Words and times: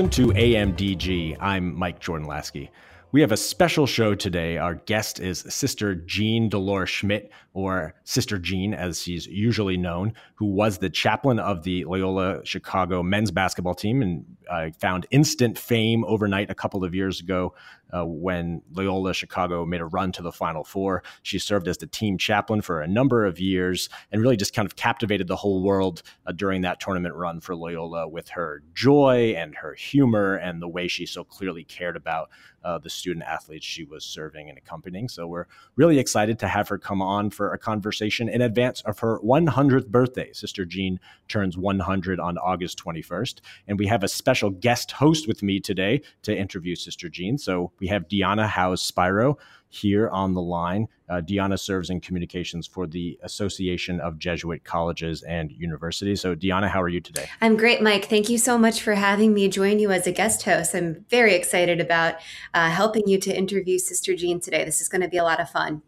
Welcome 0.00 0.28
to 0.28 0.32
AMDG. 0.32 1.36
I'm 1.40 1.78
Mike 1.78 2.00
Jordan 2.00 2.26
Laskey. 2.26 2.70
We 3.12 3.20
have 3.20 3.32
a 3.32 3.36
special 3.36 3.86
show 3.86 4.14
today. 4.14 4.56
Our 4.56 4.76
guest 4.76 5.20
is 5.20 5.40
Sister 5.40 5.94
Jean 5.94 6.48
Dolores 6.48 6.88
Schmidt, 6.88 7.30
or 7.52 7.92
Sister 8.04 8.38
Jean, 8.38 8.72
as 8.72 9.02
she's 9.02 9.26
usually 9.26 9.76
known, 9.76 10.14
who 10.36 10.46
was 10.46 10.78
the 10.78 10.88
chaplain 10.88 11.38
of 11.38 11.64
the 11.64 11.84
Loyola 11.84 12.40
Chicago 12.46 13.02
men's 13.02 13.30
basketball 13.30 13.74
team 13.74 14.00
and 14.00 14.24
uh, 14.48 14.70
found 14.78 15.04
instant 15.10 15.58
fame 15.58 16.02
overnight 16.06 16.50
a 16.50 16.54
couple 16.54 16.82
of 16.82 16.94
years 16.94 17.20
ago 17.20 17.52
uh, 17.94 18.04
when 18.04 18.62
Loyola 18.72 19.14
Chicago 19.14 19.64
made 19.64 19.80
a 19.80 19.86
run 19.86 20.12
to 20.12 20.22
the 20.22 20.32
Final 20.32 20.64
Four. 20.64 21.02
She 21.22 21.38
served 21.38 21.68
as 21.68 21.78
the 21.78 21.86
team 21.86 22.18
chaplain 22.18 22.62
for 22.62 22.80
a 22.80 22.88
number 22.88 23.24
of 23.24 23.38
years 23.38 23.88
and 24.10 24.22
really 24.22 24.36
just 24.36 24.54
kind 24.54 24.66
of 24.66 24.76
captivated 24.76 25.28
the 25.28 25.36
whole 25.36 25.62
world 25.62 26.02
uh, 26.26 26.32
during 26.32 26.62
that 26.62 26.80
tournament 26.80 27.14
run 27.14 27.40
for 27.40 27.54
Loyola 27.54 28.08
with 28.08 28.30
her 28.30 28.62
joy 28.74 29.34
and 29.36 29.56
her 29.56 29.74
humor 29.74 30.34
and 30.34 30.60
the 30.62 30.68
way 30.68 30.88
she 30.88 31.06
so 31.06 31.24
clearly 31.24 31.64
cared 31.64 31.96
about 31.96 32.30
uh, 32.62 32.78
the 32.78 32.90
student 32.90 33.24
athletes 33.24 33.64
she 33.64 33.84
was 33.84 34.04
serving 34.04 34.48
and 34.48 34.58
accompanying. 34.58 35.08
So 35.08 35.26
we're 35.26 35.46
really 35.76 35.98
excited 35.98 36.38
to 36.40 36.48
have 36.48 36.68
her 36.68 36.78
come 36.78 37.00
on 37.00 37.30
for 37.30 37.52
a 37.52 37.58
conversation 37.58 38.28
in 38.28 38.42
advance 38.42 38.82
of 38.82 38.98
her 39.00 39.18
100th 39.20 39.88
birthday. 39.88 40.32
Sister 40.32 40.64
Jean 40.64 41.00
turns 41.28 41.56
100 41.56 42.20
on 42.20 42.38
August 42.38 42.82
21st. 42.82 43.40
And 43.66 43.78
we 43.78 43.86
have 43.86 44.04
a 44.04 44.08
special 44.08 44.50
guest 44.50 44.92
host 44.92 45.26
with 45.26 45.42
me 45.42 45.60
today 45.60 46.02
to 46.22 46.36
interview 46.36 46.76
Sister 46.76 47.08
Jean. 47.08 47.38
So 47.38 47.72
we 47.80 47.88
have 47.88 48.08
Deanna 48.08 48.46
Howes 48.46 48.82
Spiro 48.82 49.38
here 49.70 50.08
on 50.10 50.34
the 50.34 50.42
line. 50.42 50.88
Uh, 51.08 51.20
Deanna 51.20 51.58
serves 51.58 51.90
in 51.90 52.00
communications 52.00 52.66
for 52.66 52.86
the 52.86 53.18
Association 53.22 54.00
of 54.00 54.18
Jesuit 54.18 54.64
Colleges 54.64 55.22
and 55.22 55.50
Universities. 55.52 56.20
So, 56.20 56.34
Deanna, 56.34 56.68
how 56.68 56.82
are 56.82 56.88
you 56.88 57.00
today? 57.00 57.26
I'm 57.40 57.56
great, 57.56 57.80
Mike. 57.80 58.06
Thank 58.06 58.28
you 58.28 58.36
so 58.36 58.58
much 58.58 58.82
for 58.82 58.94
having 58.94 59.32
me 59.32 59.48
join 59.48 59.78
you 59.78 59.90
as 59.90 60.06
a 60.06 60.12
guest 60.12 60.42
host. 60.42 60.74
I'm 60.74 61.04
very 61.08 61.34
excited 61.34 61.80
about 61.80 62.16
uh, 62.52 62.68
helping 62.68 63.06
you 63.06 63.18
to 63.20 63.36
interview 63.36 63.78
Sister 63.78 64.14
Jean 64.14 64.40
today. 64.40 64.64
This 64.64 64.80
is 64.80 64.88
going 64.88 65.02
to 65.02 65.08
be 65.08 65.16
a 65.16 65.24
lot 65.24 65.40
of 65.40 65.48
fun. 65.48 65.82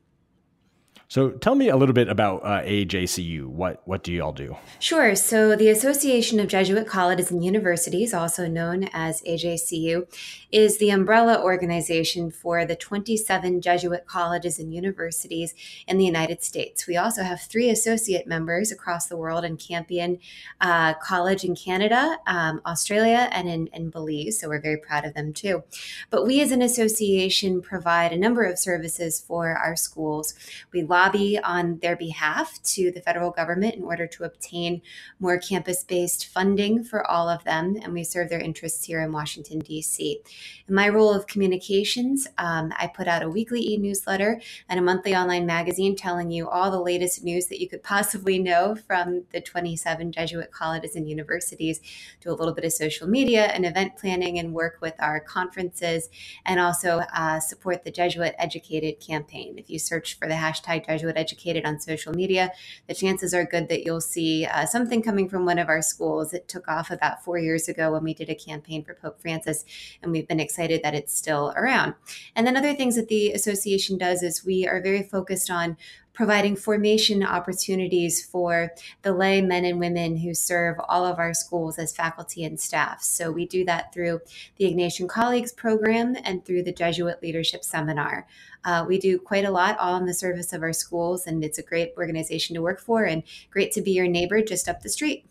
So 1.12 1.28
tell 1.28 1.54
me 1.54 1.68
a 1.68 1.76
little 1.76 1.92
bit 1.92 2.08
about 2.08 2.42
uh, 2.42 2.62
AJCU. 2.62 3.44
What 3.44 3.82
what 3.84 4.02
do 4.02 4.10
you 4.10 4.22
all 4.22 4.32
do? 4.32 4.56
Sure. 4.78 5.14
So 5.14 5.54
the 5.54 5.68
Association 5.68 6.40
of 6.40 6.48
Jesuit 6.48 6.86
Colleges 6.86 7.30
and 7.30 7.44
Universities, 7.44 8.14
also 8.14 8.48
known 8.48 8.88
as 8.94 9.20
AJCU, 9.20 10.06
is 10.50 10.78
the 10.78 10.88
umbrella 10.88 11.42
organization 11.42 12.30
for 12.30 12.64
the 12.64 12.76
27 12.76 13.60
Jesuit 13.60 14.06
colleges 14.06 14.58
and 14.58 14.72
universities 14.72 15.54
in 15.86 15.98
the 15.98 16.06
United 16.06 16.42
States. 16.42 16.86
We 16.86 16.96
also 16.96 17.24
have 17.24 17.42
three 17.42 17.68
associate 17.68 18.26
members 18.26 18.72
across 18.72 19.06
the 19.06 19.18
world 19.18 19.44
in 19.44 19.58
Campion 19.58 20.18
uh, 20.62 20.94
College 20.94 21.44
in 21.44 21.54
Canada, 21.54 22.20
um, 22.26 22.62
Australia, 22.64 23.28
and 23.32 23.50
in, 23.50 23.66
in 23.74 23.90
Belize. 23.90 24.40
So 24.40 24.48
we're 24.48 24.62
very 24.62 24.78
proud 24.78 25.04
of 25.04 25.12
them 25.12 25.34
too. 25.34 25.62
But 26.08 26.24
we 26.24 26.40
as 26.40 26.52
an 26.52 26.62
association 26.62 27.60
provide 27.60 28.14
a 28.14 28.18
number 28.18 28.44
of 28.44 28.58
services 28.58 29.20
for 29.20 29.50
our 29.58 29.76
schools. 29.76 30.32
We 30.72 30.82
lobby 31.02 31.38
on 31.42 31.78
their 31.78 31.96
behalf 31.96 32.62
to 32.62 32.92
the 32.92 33.00
federal 33.00 33.30
government 33.30 33.74
in 33.74 33.82
order 33.82 34.06
to 34.06 34.24
obtain 34.24 34.80
more 35.18 35.38
campus 35.38 35.82
based 35.82 36.26
funding 36.26 36.84
for 36.84 37.04
all 37.10 37.28
of 37.28 37.42
them, 37.44 37.76
and 37.82 37.92
we 37.92 38.04
serve 38.04 38.28
their 38.28 38.40
interests 38.40 38.84
here 38.84 39.00
in 39.00 39.10
Washington, 39.10 39.58
D.C. 39.58 40.20
In 40.68 40.74
my 40.74 40.88
role 40.88 41.12
of 41.12 41.26
communications, 41.26 42.28
um, 42.38 42.72
I 42.78 42.86
put 42.86 43.08
out 43.08 43.22
a 43.22 43.28
weekly 43.28 43.72
e 43.72 43.76
newsletter 43.78 44.40
and 44.68 44.78
a 44.78 44.82
monthly 44.82 45.14
online 45.14 45.44
magazine 45.44 45.96
telling 45.96 46.30
you 46.30 46.48
all 46.48 46.70
the 46.70 46.80
latest 46.80 47.24
news 47.24 47.46
that 47.46 47.60
you 47.60 47.68
could 47.68 47.82
possibly 47.82 48.38
know 48.38 48.76
from 48.76 49.24
the 49.32 49.40
27 49.40 50.12
Jesuit 50.12 50.52
colleges 50.52 50.94
and 50.94 51.08
universities, 51.08 51.80
do 52.20 52.30
a 52.30 52.34
little 52.34 52.54
bit 52.54 52.64
of 52.64 52.72
social 52.72 53.08
media 53.08 53.46
and 53.46 53.66
event 53.66 53.96
planning, 53.96 54.38
and 54.38 54.54
work 54.54 54.78
with 54.80 54.94
our 55.00 55.18
conferences, 55.18 56.08
and 56.44 56.60
also 56.60 57.00
uh, 57.12 57.40
support 57.40 57.82
the 57.82 57.90
Jesuit 57.90 58.34
Educated 58.38 59.00
campaign. 59.00 59.58
If 59.58 59.68
you 59.68 59.80
search 59.80 60.16
for 60.16 60.28
the 60.28 60.34
hashtag 60.34 60.86
Jesuit 60.98 61.16
Educated 61.16 61.64
on 61.64 61.80
social 61.80 62.12
media, 62.12 62.52
the 62.86 62.94
chances 62.94 63.34
are 63.34 63.44
good 63.44 63.68
that 63.68 63.84
you'll 63.84 64.00
see 64.00 64.46
uh, 64.46 64.66
something 64.66 65.02
coming 65.02 65.28
from 65.28 65.44
one 65.44 65.58
of 65.58 65.68
our 65.68 65.82
schools. 65.82 66.32
It 66.32 66.48
took 66.48 66.68
off 66.68 66.90
about 66.90 67.24
four 67.24 67.38
years 67.38 67.68
ago 67.68 67.92
when 67.92 68.04
we 68.04 68.14
did 68.14 68.30
a 68.30 68.34
campaign 68.34 68.84
for 68.84 68.94
Pope 68.94 69.20
Francis, 69.20 69.64
and 70.02 70.12
we've 70.12 70.28
been 70.28 70.40
excited 70.40 70.82
that 70.82 70.94
it's 70.94 71.16
still 71.16 71.52
around. 71.56 71.94
And 72.36 72.46
then 72.46 72.56
other 72.56 72.74
things 72.74 72.96
that 72.96 73.08
the 73.08 73.32
association 73.32 73.98
does 73.98 74.22
is 74.22 74.44
we 74.44 74.66
are 74.66 74.80
very 74.80 75.02
focused 75.02 75.50
on 75.50 75.76
providing 76.12 76.56
formation 76.56 77.22
opportunities 77.22 78.24
for 78.24 78.72
the 79.02 79.12
lay 79.12 79.40
men 79.40 79.64
and 79.64 79.78
women 79.80 80.16
who 80.18 80.34
serve 80.34 80.76
all 80.88 81.06
of 81.06 81.18
our 81.18 81.34
schools 81.34 81.78
as 81.78 81.94
faculty 81.94 82.44
and 82.44 82.60
staff. 82.60 83.02
So 83.02 83.30
we 83.30 83.46
do 83.46 83.64
that 83.64 83.92
through 83.92 84.20
the 84.56 84.64
Ignatian 84.64 85.08
Colleagues 85.08 85.52
program 85.52 86.16
and 86.24 86.44
through 86.44 86.64
the 86.64 86.72
Jesuit 86.72 87.22
Leadership 87.22 87.64
Seminar. 87.64 88.26
Uh, 88.64 88.84
we 88.86 88.98
do 88.98 89.18
quite 89.18 89.44
a 89.44 89.50
lot 89.50 89.78
all 89.78 89.96
in 89.96 90.06
the 90.06 90.14
service 90.14 90.52
of 90.52 90.62
our 90.62 90.72
schools, 90.72 91.26
and 91.26 91.42
it's 91.42 91.58
a 91.58 91.62
great 91.62 91.92
organization 91.96 92.54
to 92.54 92.62
work 92.62 92.80
for 92.80 93.04
and 93.04 93.22
great 93.50 93.72
to 93.72 93.82
be 93.82 93.92
your 93.92 94.06
neighbor 94.06 94.40
just 94.42 94.68
up 94.68 94.82
the 94.82 94.88
street. 94.88 95.26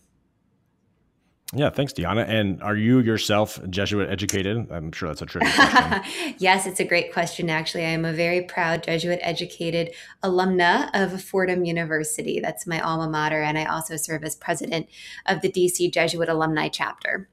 Yeah, 1.54 1.70
thanks, 1.70 1.92
Deanna. 1.92 2.26
And 2.28 2.64
are 2.64 2.78
you 2.78 3.00
yourself 3.00 3.60
Jesuit 3.70 4.10
educated? 4.10 4.72
I'm 4.72 4.92
sure 4.94 5.10
that's 5.10 5.22
a 5.22 5.26
tricky 5.26 5.52
question. 5.52 6.36
yes, 6.38 6.66
it's 6.66 6.80
a 6.80 6.86
great 6.86 7.12
question, 7.12 7.50
actually. 7.50 7.84
I 7.84 7.90
am 7.90 8.06
a 8.06 8.14
very 8.14 8.42
proud 8.42 8.84
Jesuit 8.84 9.20
educated 9.22 9.94
alumna 10.24 10.90
of 10.94 11.22
Fordham 11.22 11.66
University. 11.66 12.40
That's 12.40 12.66
my 12.66 12.80
alma 12.80 13.10
mater. 13.10 13.42
And 13.42 13.58
I 13.58 13.66
also 13.66 13.98
serve 13.98 14.24
as 14.24 14.36
president 14.36 14.88
of 15.26 15.42
the 15.42 15.52
DC 15.52 15.92
Jesuit 15.92 16.30
Alumni 16.30 16.70
Chapter. 16.70 17.28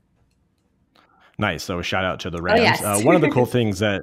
Nice. 1.41 1.63
So 1.63 1.81
shout 1.83 2.05
out 2.05 2.19
to 2.21 2.31
the 2.31 2.43
Rams. 2.43 2.61
Oh, 2.61 2.63
yes. 2.65 2.83
uh, 2.83 3.01
one 3.05 3.15
of 3.15 3.21
the 3.21 3.31
cool 3.31 3.47
things 3.47 3.79
that 3.79 4.03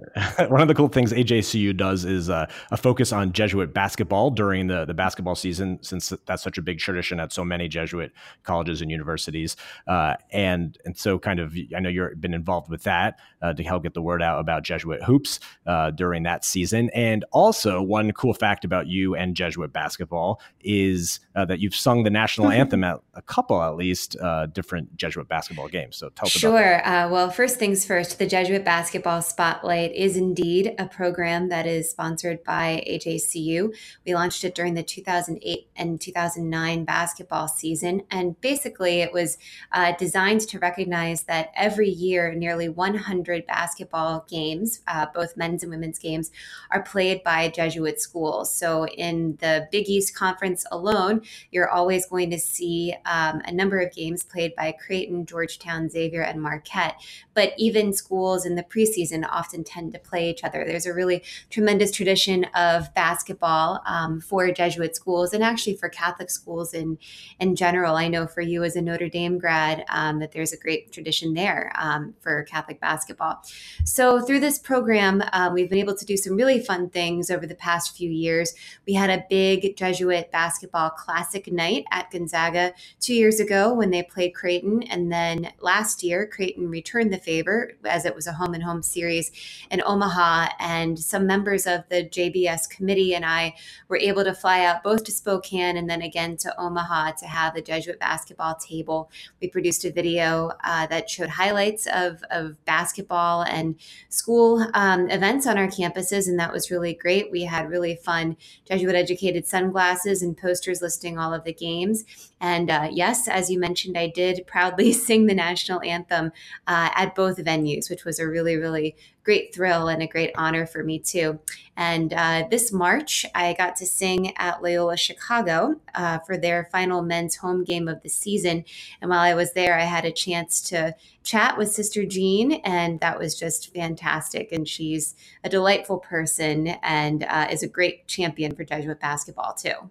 one 0.49 0.61
of 0.61 0.69
the 0.69 0.73
cool 0.73 0.87
things 0.87 1.11
AJCU 1.11 1.75
does 1.75 2.05
is 2.05 2.29
uh, 2.29 2.45
a 2.71 2.77
focus 2.77 3.11
on 3.11 3.33
Jesuit 3.33 3.73
basketball 3.73 4.31
during 4.31 4.67
the 4.67 4.85
the 4.85 4.93
basketball 4.93 5.35
season, 5.35 5.79
since 5.81 6.13
that's 6.25 6.41
such 6.41 6.57
a 6.57 6.61
big 6.61 6.79
tradition 6.79 7.19
at 7.19 7.33
so 7.33 7.43
many 7.43 7.67
Jesuit 7.67 8.13
colleges 8.43 8.81
and 8.81 8.89
universities. 8.89 9.57
Uh, 9.85 10.15
and 10.31 10.77
and 10.85 10.97
so 10.97 11.19
kind 11.19 11.41
of 11.41 11.53
I 11.75 11.81
know 11.81 11.89
you've 11.89 12.21
been 12.21 12.33
involved 12.33 12.69
with 12.69 12.83
that 12.83 13.19
uh, 13.41 13.53
to 13.53 13.63
help 13.63 13.83
get 13.83 13.93
the 13.93 14.01
word 14.01 14.21
out 14.21 14.39
about 14.39 14.63
Jesuit 14.63 15.03
hoops 15.03 15.41
uh, 15.65 15.91
during 15.91 16.23
that 16.23 16.45
season. 16.45 16.89
And 16.93 17.25
also 17.33 17.81
one 17.81 18.13
cool 18.13 18.33
fact 18.33 18.63
about 18.63 18.87
you 18.87 19.13
and 19.15 19.35
Jesuit 19.35 19.73
basketball 19.73 20.39
is 20.61 21.19
uh, 21.35 21.43
that 21.45 21.59
you've 21.59 21.75
sung 21.75 22.03
the 22.03 22.09
national 22.09 22.49
anthem 22.51 22.85
at 22.85 23.01
a 23.13 23.21
couple 23.21 23.61
at 23.61 23.75
least 23.75 24.15
different 24.53 24.95
Jesuit 24.95 25.27
basketball 25.27 25.67
games. 25.67 25.97
So 25.97 26.09
tell 26.09 26.27
us 26.27 26.31
sure. 26.31 26.75
about 26.75 26.85
that. 26.85 27.11
well 27.11 27.24
well, 27.25 27.33
first 27.33 27.57
things 27.57 27.83
first, 27.83 28.19
the 28.19 28.27
Jesuit 28.27 28.63
Basketball 28.63 29.19
Spotlight 29.23 29.95
is 29.95 30.15
indeed 30.15 30.75
a 30.77 30.85
program 30.85 31.49
that 31.49 31.65
is 31.65 31.89
sponsored 31.89 32.43
by 32.43 32.83
AJCU. 32.87 33.75
We 34.05 34.13
launched 34.13 34.43
it 34.43 34.53
during 34.53 34.75
the 34.75 34.83
2008 34.83 35.67
and 35.75 35.99
2009 35.99 36.85
basketball 36.85 37.47
season. 37.47 38.03
And 38.11 38.39
basically, 38.41 39.01
it 39.01 39.11
was 39.11 39.39
uh, 39.71 39.93
designed 39.97 40.41
to 40.41 40.59
recognize 40.59 41.23
that 41.23 41.49
every 41.55 41.89
year, 41.89 42.31
nearly 42.35 42.69
100 42.69 43.47
basketball 43.47 44.27
games, 44.29 44.81
uh, 44.87 45.07
both 45.11 45.35
men's 45.35 45.63
and 45.63 45.71
women's 45.71 45.97
games, 45.97 46.29
are 46.69 46.83
played 46.83 47.23
by 47.23 47.49
Jesuit 47.49 47.99
schools. 47.99 48.55
So 48.55 48.85
in 48.85 49.35
the 49.41 49.67
Big 49.71 49.89
East 49.89 50.15
Conference 50.15 50.63
alone, 50.71 51.23
you're 51.49 51.69
always 51.69 52.05
going 52.05 52.29
to 52.29 52.37
see 52.37 52.93
um, 53.07 53.41
a 53.45 53.51
number 53.51 53.79
of 53.79 53.91
games 53.95 54.21
played 54.21 54.55
by 54.55 54.73
Creighton, 54.73 55.25
Georgetown, 55.25 55.89
Xavier, 55.89 56.21
and 56.21 56.39
Marquette 56.39 57.01
but 57.33 57.53
even 57.57 57.93
schools 57.93 58.45
in 58.45 58.55
the 58.55 58.63
preseason 58.63 59.27
often 59.29 59.63
tend 59.63 59.93
to 59.93 59.99
play 59.99 60.29
each 60.29 60.43
other. 60.43 60.63
There's 60.65 60.85
a 60.85 60.93
really 60.93 61.23
tremendous 61.49 61.91
tradition 61.91 62.45
of 62.55 62.93
basketball 62.93 63.81
um, 63.85 64.21
for 64.21 64.51
Jesuit 64.51 64.95
schools 64.95 65.33
and 65.33 65.43
actually 65.43 65.75
for 65.75 65.89
Catholic 65.89 66.29
schools 66.29 66.73
in 66.73 66.97
in 67.39 67.55
general. 67.55 67.95
I 67.95 68.07
know 68.07 68.27
for 68.27 68.41
you 68.41 68.63
as 68.63 68.75
a 68.75 68.81
Notre 68.81 69.09
Dame 69.09 69.37
grad 69.37 69.85
um, 69.89 70.19
that 70.19 70.31
there's 70.31 70.53
a 70.53 70.57
great 70.57 70.91
tradition 70.91 71.33
there 71.33 71.71
um, 71.75 72.13
for 72.21 72.43
Catholic 72.43 72.79
basketball. 72.79 73.43
So 73.83 74.21
through 74.21 74.39
this 74.39 74.59
program, 74.59 75.23
um, 75.33 75.53
we've 75.53 75.69
been 75.69 75.79
able 75.79 75.95
to 75.95 76.05
do 76.05 76.17
some 76.17 76.35
really 76.35 76.59
fun 76.59 76.89
things 76.89 77.29
over 77.29 77.45
the 77.45 77.55
past 77.55 77.95
few 77.95 78.09
years. 78.09 78.53
We 78.87 78.93
had 78.93 79.09
a 79.09 79.25
big 79.29 79.75
Jesuit 79.77 80.31
basketball 80.31 80.91
classic 80.91 81.51
night 81.51 81.85
at 81.91 82.11
Gonzaga 82.11 82.73
two 82.99 83.13
years 83.13 83.39
ago 83.39 83.73
when 83.73 83.91
they 83.91 84.03
played 84.03 84.33
Creighton, 84.33 84.83
and 84.83 85.11
then 85.11 85.51
last 85.59 86.03
year 86.03 86.25
Creighton 86.27 86.69
returned 86.69 87.04
the 87.09 87.17
favor 87.17 87.71
as 87.83 88.05
it 88.05 88.15
was 88.15 88.27
a 88.27 88.33
home 88.33 88.53
and 88.53 88.63
home 88.63 88.83
series 88.83 89.31
in 89.71 89.81
Omaha. 89.85 90.49
And 90.59 90.97
some 90.97 91.27
members 91.27 91.65
of 91.65 91.83
the 91.89 92.03
JBS 92.03 92.69
committee 92.69 93.13
and 93.13 93.25
I 93.25 93.55
were 93.87 93.97
able 93.97 94.23
to 94.23 94.33
fly 94.33 94.63
out 94.63 94.83
both 94.83 95.03
to 95.05 95.11
Spokane 95.11 95.77
and 95.77 95.89
then 95.89 96.01
again 96.01 96.37
to 96.37 96.59
Omaha 96.59 97.11
to 97.13 97.25
have 97.25 97.53
the 97.53 97.61
Jesuit 97.61 97.99
basketball 97.99 98.55
table. 98.55 99.09
We 99.41 99.47
produced 99.47 99.85
a 99.85 99.91
video 99.91 100.51
uh, 100.63 100.87
that 100.87 101.09
showed 101.09 101.29
highlights 101.29 101.87
of, 101.87 102.23
of 102.31 102.63
basketball 102.65 103.43
and 103.43 103.75
school 104.09 104.65
um, 104.73 105.09
events 105.09 105.47
on 105.47 105.57
our 105.57 105.67
campuses, 105.67 106.27
and 106.27 106.39
that 106.39 106.51
was 106.51 106.71
really 106.71 106.93
great. 106.93 107.31
We 107.31 107.43
had 107.43 107.69
really 107.69 107.95
fun 107.95 108.37
Jesuit 108.65 108.95
educated 108.95 109.45
sunglasses 109.47 110.21
and 110.21 110.37
posters 110.37 110.81
listing 110.81 111.17
all 111.17 111.33
of 111.33 111.43
the 111.43 111.53
games. 111.53 112.03
And 112.41 112.69
uh, 112.69 112.89
yes, 112.91 113.27
as 113.27 113.49
you 113.49 113.59
mentioned, 113.59 113.97
I 113.97 114.07
did 114.07 114.45
proudly 114.45 114.91
sing 115.05 115.25
the 115.25 115.33
national 115.33 115.81
anthem 115.81 116.31
uh, 116.67 116.89
at 116.95 117.13
both 117.13 117.37
venues, 117.37 117.89
which 117.89 118.05
was 118.05 118.19
a 118.19 118.27
really, 118.27 118.55
really 118.55 118.95
great 119.23 119.53
thrill 119.53 119.87
and 119.87 120.01
a 120.01 120.07
great 120.07 120.31
honor 120.35 120.65
for 120.65 120.83
me 120.83 120.99
too. 120.99 121.39
And 121.75 122.13
uh, 122.13 122.47
this 122.49 122.71
March, 122.71 123.25
I 123.35 123.53
got 123.53 123.75
to 123.77 123.85
sing 123.85 124.35
at 124.37 124.61
Loyola 124.61 124.97
Chicago 124.97 125.75
uh, 125.93 126.19
for 126.19 126.37
their 126.37 126.69
final 126.71 127.01
men's 127.01 127.35
home 127.35 127.63
game 127.63 127.87
of 127.87 128.01
the 128.01 128.09
season. 128.09 128.63
And 129.01 129.09
while 129.09 129.19
I 129.19 129.33
was 129.33 129.53
there, 129.53 129.77
I 129.77 129.83
had 129.83 130.05
a 130.05 130.11
chance 130.11 130.61
to 130.69 130.95
chat 131.23 131.57
with 131.57 131.71
Sister 131.71 132.05
Jean, 132.05 132.53
and 132.63 132.99
that 132.99 133.19
was 133.19 133.37
just 133.37 133.73
fantastic. 133.73 134.51
And 134.51 134.67
she's 134.67 135.15
a 135.43 135.49
delightful 135.49 135.97
person 135.97 136.67
and 136.83 137.23
uh, 137.23 137.47
is 137.51 137.63
a 137.63 137.67
great 137.67 138.07
champion 138.07 138.55
for 138.55 138.63
Jesuit 138.63 138.99
basketball 138.99 139.53
too. 139.53 139.89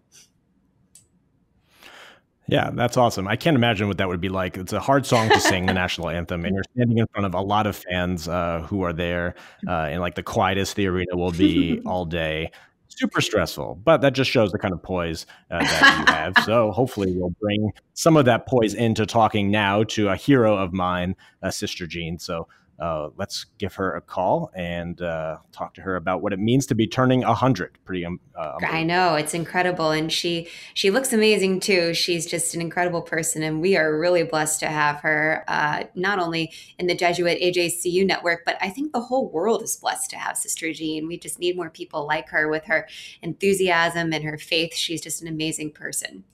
Yeah, 2.47 2.71
that's 2.75 2.97
awesome. 2.97 3.27
I 3.27 3.37
can't 3.37 3.57
imagine 3.57 3.89
what 3.89 3.97
that 3.99 4.09
would 4.09 4.21
be 4.21 4.29
like. 4.29 4.57
It's 4.59 4.73
a 4.75 4.81
hard 4.81 5.07
song 5.07 5.31
to 5.31 5.41
sing, 5.41 5.67
the 5.67 5.73
national 5.75 6.11
anthem, 6.11 6.45
and 6.45 6.55
you're 6.55 6.65
standing 6.75 6.99
in 6.99 7.07
front 7.13 7.27
of 7.27 7.35
a 7.35 7.41
lot 7.41 7.67
of 7.67 7.75
fans 7.77 8.29
uh, 8.29 8.61
who 8.69 8.83
are 8.83 8.93
there, 8.93 9.35
uh, 9.67 9.89
in 9.91 10.01
like 10.01 10.15
the 10.15 10.23
quietest 10.23 10.77
the 10.77 10.87
arena 10.87 11.17
will 11.17 11.33
be 11.33 11.81
all 11.87 12.05
day. 12.05 12.51
Super 12.89 13.21
stressful, 13.23 13.81
but 13.83 14.03
that 14.03 14.13
just 14.13 14.31
shows 14.31 14.53
the 14.53 14.59
kind 14.59 14.73
of 14.75 14.83
poise 14.83 15.27
uh, 15.51 15.59
that 15.61 15.99
you 15.99 16.15
have. 16.15 16.35
So 16.45 16.71
hopefully, 16.71 17.13
we'll 17.17 17.35
bring 17.41 17.73
some 17.95 18.17
of 18.17 18.27
that 18.27 18.47
poise 18.47 18.75
into 18.75 19.07
talking 19.07 19.51
now 19.51 19.83
to 19.85 20.11
a 20.11 20.17
hero 20.17 20.57
of 20.57 20.73
mine, 20.73 21.17
uh, 21.43 21.51
Sister 21.51 21.87
Jean. 21.87 22.19
So 22.19 22.47
uh, 22.79 23.09
let's 23.17 23.47
give 23.59 23.75
her 23.75 23.95
a 23.95 24.01
call 24.01 24.51
and 24.55 25.01
uh, 25.01 25.39
talk 25.53 25.75
to 25.75 25.81
her 25.81 25.97
about 25.97 26.23
what 26.23 26.33
it 26.33 26.39
means 26.39 26.67
to 26.67 26.75
be 26.75 26.87
turning 26.87 27.21
100 27.21 27.79
pretty 27.85 28.05
um, 28.05 28.19
uh, 28.37 28.57
i 28.63 28.83
know 28.83 29.15
it's 29.15 29.33
incredible 29.33 29.91
and 29.93 30.13
she 30.13 30.49
she 30.75 30.91
looks 30.91 31.13
amazing 31.13 31.61
too. 31.61 31.95
She's 31.95 32.27
just 32.27 32.55
an 32.55 32.61
incredible 32.61 33.03
person 33.03 33.43
and 33.43 33.61
we 33.61 33.77
are 33.77 33.99
really 33.99 34.25
blessed 34.25 34.61
to 34.61 34.67
have 34.67 35.01
her 35.01 35.45
uh, 35.47 35.85
not 35.95 36.19
only 36.19 36.53
in 36.79 36.87
the 36.87 36.95
jesuit 36.95 37.41
ajcu 37.41 38.05
network 38.05 38.45
but 38.45 38.57
i 38.61 38.69
think 38.69 38.93
the 38.93 39.01
whole 39.01 39.31
world 39.31 39.63
is 39.63 39.77
blessed 39.77 40.11
to 40.11 40.17
have 40.17 40.37
sister 40.37 40.73
jean. 40.73 41.07
We 41.07 41.19
just 41.19 41.39
need 41.39 41.57
more 41.57 41.71
people 41.71 42.07
like 42.07 42.29
her 42.31 42.49
with 42.49 42.65
her 42.65 42.89
enthusiasm 43.23 44.13
and 44.13 44.25
her 44.25 44.39
faith. 44.39 44.75
She's 44.75 45.01
just 45.01 45.23
an 45.23 45.29
amazing 45.29 45.73
person. 45.73 46.25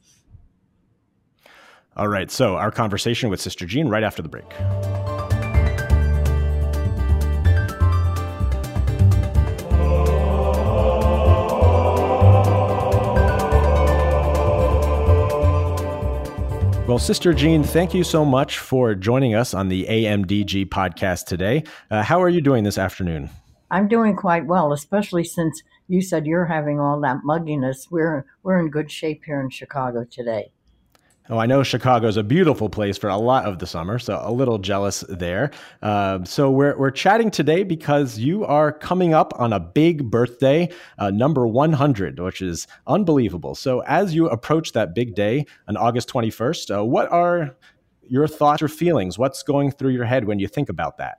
All 1.97 2.09
right 2.09 2.31
so 2.31 2.57
our 2.57 2.71
conversation 2.71 3.29
with 3.29 3.41
sister 3.41 3.67
jean 3.67 3.89
right 3.89 4.03
after 4.03 4.23
the 4.23 4.29
break 4.29 4.47
Well, 16.91 16.99
Sister 16.99 17.33
Jean, 17.33 17.63
thank 17.63 17.95
you 17.95 18.03
so 18.03 18.25
much 18.25 18.59
for 18.59 18.97
joining 18.97 19.37
us 19.37 19.55
on 19.55 19.69
the 19.69 19.85
AMDG 19.85 20.71
podcast 20.71 21.27
today. 21.27 21.63
Uh, 21.89 22.03
how 22.03 22.21
are 22.21 22.29
you 22.29 22.41
doing 22.41 22.65
this 22.65 22.79
afternoon? 22.79 23.31
I'm 23.71 23.87
doing 23.87 24.17
quite 24.17 24.45
well, 24.45 24.73
especially 24.73 25.23
since 25.23 25.63
you 25.87 26.03
said 26.03 26.27
you're 26.27 26.47
having 26.47 26.81
all 26.81 27.01
that 27.03 27.19
mugginess. 27.25 27.93
We're 27.93 28.27
we're 28.43 28.59
in 28.59 28.71
good 28.71 28.91
shape 28.91 29.23
here 29.25 29.41
in 29.41 29.51
Chicago 29.51 30.03
today. 30.03 30.51
Oh, 31.33 31.39
I 31.39 31.47
know 31.47 31.63
Chicago 31.63 32.09
is 32.09 32.17
a 32.17 32.25
beautiful 32.25 32.69
place 32.69 32.99
for 32.99 33.09
a 33.09 33.17
lot 33.17 33.45
of 33.45 33.61
the 33.61 33.67
summer, 33.67 34.01
so 34.01 34.21
a 34.21 34.33
little 34.33 34.59
jealous 34.59 35.05
there. 35.09 35.53
Uh, 35.81 36.25
so 36.25 36.51
we're 36.51 36.77
we're 36.77 36.91
chatting 36.91 37.31
today 37.31 37.63
because 37.63 38.19
you 38.19 38.45
are 38.45 38.73
coming 38.73 39.15
up 39.15 39.33
on 39.39 39.53
a 39.53 39.61
big 39.61 40.11
birthday, 40.11 40.69
uh, 40.99 41.11
number 41.11 41.47
100, 41.47 42.19
which 42.19 42.43
is 42.43 42.67
unbelievable. 42.89 43.55
So 43.55 43.79
as 43.85 44.13
you 44.13 44.29
approach 44.29 44.73
that 44.73 44.93
big 44.93 45.15
day 45.15 45.47
on 45.69 45.77
August 45.77 46.09
21st, 46.09 46.79
uh, 46.79 46.85
what 46.85 47.09
are 47.13 47.55
your 48.09 48.27
thoughts 48.27 48.61
or 48.61 48.67
feelings? 48.67 49.17
What's 49.17 49.45
going 49.45 49.71
through 49.71 49.93
your 49.93 50.07
head 50.07 50.25
when 50.25 50.41
you 50.41 50.49
think 50.49 50.69
about 50.69 50.99
that? 50.99 51.19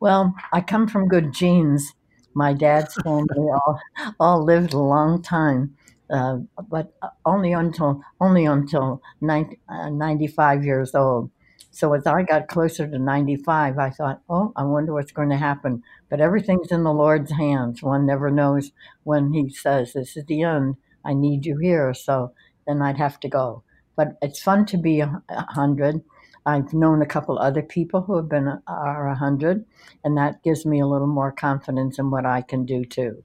Well, 0.00 0.34
I 0.52 0.62
come 0.62 0.88
from 0.88 1.06
good 1.06 1.32
genes. 1.32 1.94
My 2.34 2.54
dad's 2.54 2.92
family 3.04 3.38
all 3.38 3.80
all 4.18 4.44
lived 4.44 4.72
a 4.72 4.78
long 4.78 5.22
time 5.22 5.76
uh, 6.10 6.38
but 6.70 6.94
only 7.24 7.52
until 7.52 8.02
only 8.20 8.46
until 8.46 9.02
90, 9.20 9.58
uh, 9.68 9.90
95 9.90 10.64
years 10.64 10.94
old. 10.94 11.30
So 11.70 11.92
as 11.92 12.06
I 12.06 12.22
got 12.22 12.48
closer 12.48 12.88
to 12.88 12.98
95, 12.98 13.78
I 13.78 13.90
thought, 13.90 14.22
oh, 14.28 14.52
I 14.56 14.64
wonder 14.64 14.94
what's 14.94 15.12
going 15.12 15.28
to 15.30 15.36
happen. 15.36 15.82
But 16.08 16.20
everything's 16.20 16.72
in 16.72 16.82
the 16.82 16.92
Lord's 16.92 17.32
hands. 17.32 17.82
One 17.82 18.06
never 18.06 18.30
knows 18.30 18.72
when 19.04 19.32
He 19.32 19.50
says, 19.50 19.92
this 19.92 20.16
is 20.16 20.24
the 20.24 20.42
end. 20.42 20.76
I 21.04 21.14
need 21.14 21.46
you 21.46 21.58
here. 21.58 21.94
So 21.94 22.32
then 22.66 22.82
I'd 22.82 22.96
have 22.96 23.20
to 23.20 23.28
go. 23.28 23.62
But 23.96 24.16
it's 24.22 24.40
fun 24.40 24.66
to 24.66 24.76
be 24.76 25.00
a 25.00 25.22
100. 25.28 26.02
I've 26.46 26.72
known 26.72 27.02
a 27.02 27.06
couple 27.06 27.38
other 27.38 27.62
people 27.62 28.02
who 28.02 28.16
have 28.16 28.28
been 28.28 28.48
are 28.66 29.06
100, 29.08 29.66
and 30.02 30.16
that 30.16 30.42
gives 30.42 30.64
me 30.64 30.80
a 30.80 30.86
little 30.86 31.06
more 31.06 31.30
confidence 31.30 31.98
in 31.98 32.10
what 32.10 32.24
I 32.24 32.40
can 32.40 32.64
do 32.64 32.84
too. 32.84 33.22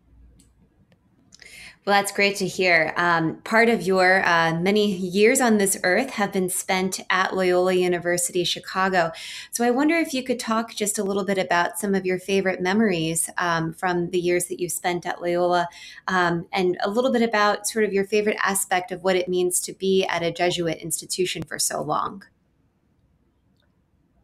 Well, 1.86 1.96
that's 1.96 2.14
great 2.14 2.38
to 2.38 2.48
hear. 2.48 2.94
Um, 2.96 3.42
part 3.42 3.68
of 3.68 3.82
your 3.82 4.26
uh, 4.26 4.54
many 4.54 4.96
years 4.96 5.42
on 5.42 5.58
this 5.58 5.78
earth 5.84 6.12
have 6.12 6.32
been 6.32 6.50
spent 6.50 7.02
at 7.10 7.36
Loyola 7.36 7.74
University 7.74 8.46
Chicago. 8.46 9.12
So 9.52 9.66
I 9.66 9.72
wonder 9.72 9.96
if 9.96 10.14
you 10.14 10.24
could 10.24 10.40
talk 10.40 10.74
just 10.74 10.98
a 10.98 11.04
little 11.04 11.26
bit 11.26 11.38
about 11.38 11.78
some 11.78 11.94
of 11.94 12.06
your 12.06 12.20
favorite 12.20 12.62
memories 12.62 13.30
um, 13.38 13.74
from 13.74 14.12
the 14.12 14.20
years 14.20 14.46
that 14.46 14.62
you 14.62 14.70
spent 14.70 15.06
at 15.06 15.22
Loyola 15.22 15.68
um, 16.08 16.48
and 16.54 16.78
a 16.82 16.90
little 16.90 17.12
bit 17.12 17.22
about 17.22 17.68
sort 17.68 17.84
of 17.84 17.92
your 17.92 18.06
favorite 18.06 18.38
aspect 18.42 18.94
of 18.94 19.04
what 19.04 19.18
it 19.18 19.28
means 19.28 19.60
to 19.60 19.74
be 19.74 20.06
at 20.06 20.24
a 20.24 20.32
Jesuit 20.32 20.78
institution 20.78 21.44
for 21.44 21.60
so 21.60 21.82
long. 21.82 22.24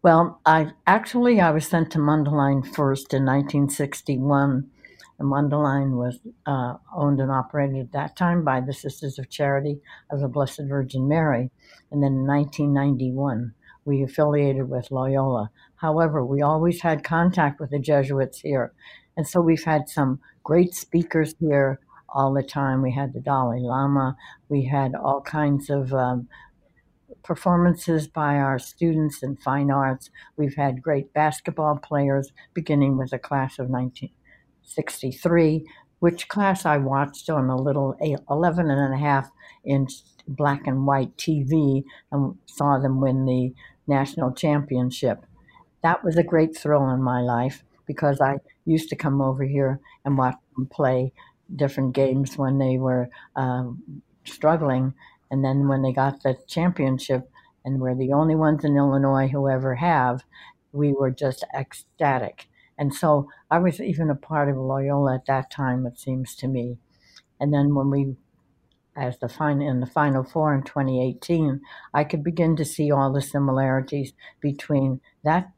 Well, 0.01 0.39
I 0.45 0.71
actually 0.87 1.41
I 1.41 1.51
was 1.51 1.67
sent 1.67 1.91
to 1.91 1.97
Mundelein 1.97 2.63
first 2.65 3.13
in 3.13 3.25
1961 3.25 4.69
and 5.19 5.29
Mundelein 5.29 5.97
was 5.97 6.19
uh, 6.45 6.75
owned 6.95 7.19
and 7.19 7.29
operated 7.29 7.77
at 7.77 7.91
that 7.91 8.15
time 8.15 8.43
by 8.43 8.61
the 8.61 8.73
Sisters 8.73 9.19
of 9.19 9.29
Charity 9.29 9.79
of 10.09 10.21
the 10.21 10.29
Blessed 10.29 10.63
Virgin 10.67 11.07
Mary. 11.07 11.51
And 11.91 12.01
then 12.01 12.13
in 12.13 12.25
1991, 12.25 13.53
we 13.83 14.01
affiliated 14.01 14.69
with 14.69 14.91
Loyola. 14.91 15.51
However, 15.75 16.25
we 16.25 16.41
always 16.41 16.81
had 16.81 17.03
contact 17.03 17.59
with 17.59 17.71
the 17.71 17.79
Jesuits 17.79 18.39
here. 18.39 18.73
And 19.17 19.27
so 19.27 19.41
we've 19.41 19.63
had 19.63 19.89
some 19.89 20.19
great 20.43 20.73
speakers 20.73 21.35
here 21.39 21.79
all 22.07 22.33
the 22.33 22.43
time. 22.43 22.81
We 22.81 22.93
had 22.93 23.13
the 23.13 23.19
Dalai 23.19 23.59
Lama, 23.59 24.15
we 24.47 24.65
had 24.65 24.95
all 24.95 25.21
kinds 25.21 25.69
of 25.69 25.93
um, 25.93 26.27
performances 27.23 28.07
by 28.07 28.35
our 28.35 28.59
students 28.59 29.21
in 29.21 29.35
fine 29.35 29.69
arts. 29.69 30.09
We've 30.37 30.55
had 30.55 30.81
great 30.81 31.13
basketball 31.13 31.77
players, 31.77 32.31
beginning 32.53 32.97
with 32.97 33.13
a 33.13 33.19
class 33.19 33.59
of 33.59 33.69
19, 33.69 34.09
63, 34.69 35.65
which 35.99 36.27
class 36.27 36.65
I 36.65 36.77
watched 36.77 37.29
on 37.29 37.49
a 37.49 37.55
little 37.55 37.95
11 38.29 38.69
and 38.69 38.93
a 38.93 38.97
half 38.97 39.29
inch 39.65 39.93
black 40.27 40.67
and 40.67 40.85
white 40.85 41.15
TV 41.17 41.83
and 42.11 42.37
saw 42.45 42.77
them 42.79 43.01
win 43.01 43.25
the 43.25 43.53
national 43.87 44.31
championship. 44.33 45.25
That 45.81 46.03
was 46.03 46.17
a 46.17 46.23
great 46.23 46.55
thrill 46.55 46.89
in 46.89 47.01
my 47.01 47.21
life 47.21 47.63
because 47.85 48.21
I 48.21 48.37
used 48.65 48.89
to 48.89 48.95
come 48.95 49.21
over 49.21 49.43
here 49.43 49.79
and 50.05 50.17
watch 50.17 50.35
them 50.55 50.67
play 50.67 51.11
different 51.55 51.93
games 51.93 52.37
when 52.37 52.59
they 52.59 52.77
were 52.77 53.09
um, 53.35 54.01
struggling. 54.23 54.93
And 55.31 55.43
then 55.43 55.67
when 55.67 55.81
they 55.81 55.91
got 55.91 56.21
the 56.21 56.37
championship, 56.47 57.29
and 57.65 57.79
we're 57.79 57.95
the 57.95 58.13
only 58.13 58.35
ones 58.35 58.63
in 58.63 58.77
Illinois 58.77 59.27
who 59.27 59.49
ever 59.49 59.75
have, 59.75 60.23
we 60.71 60.93
were 60.93 61.11
just 61.11 61.43
ecstatic. 61.53 62.47
And 62.79 62.95
so 62.95 63.27
I 63.51 63.59
was 63.59 63.81
even 63.81 64.09
a 64.09 64.15
part 64.15 64.49
of 64.49 64.55
Loyola 64.55 65.15
at 65.15 65.25
that 65.25 65.51
time, 65.51 65.85
it 65.85 65.99
seems 65.99 66.33
to 66.37 66.47
me. 66.47 66.77
And 67.37 67.53
then 67.53 67.75
when 67.75 67.89
we, 67.89 68.15
as 68.95 69.19
the 69.19 69.27
final 69.27 69.67
in 69.67 69.81
the 69.81 69.85
Final 69.85 70.23
Four 70.23 70.55
in 70.55 70.63
2018, 70.63 71.59
I 71.93 72.05
could 72.05 72.23
begin 72.23 72.55
to 72.55 72.63
see 72.63 72.89
all 72.89 73.11
the 73.11 73.21
similarities 73.21 74.13
between 74.39 75.01
that 75.25 75.51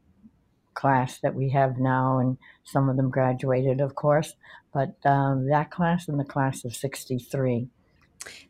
class 0.74 1.20
that 1.20 1.36
we 1.36 1.50
have 1.50 1.78
now, 1.78 2.18
and 2.18 2.38
some 2.64 2.88
of 2.88 2.96
them 2.96 3.10
graduated, 3.10 3.80
of 3.80 3.94
course, 3.94 4.34
but 4.74 4.96
um, 5.04 5.46
that 5.48 5.70
class 5.70 6.08
and 6.08 6.18
the 6.18 6.24
class 6.24 6.64
of 6.64 6.74
63. 6.74 7.68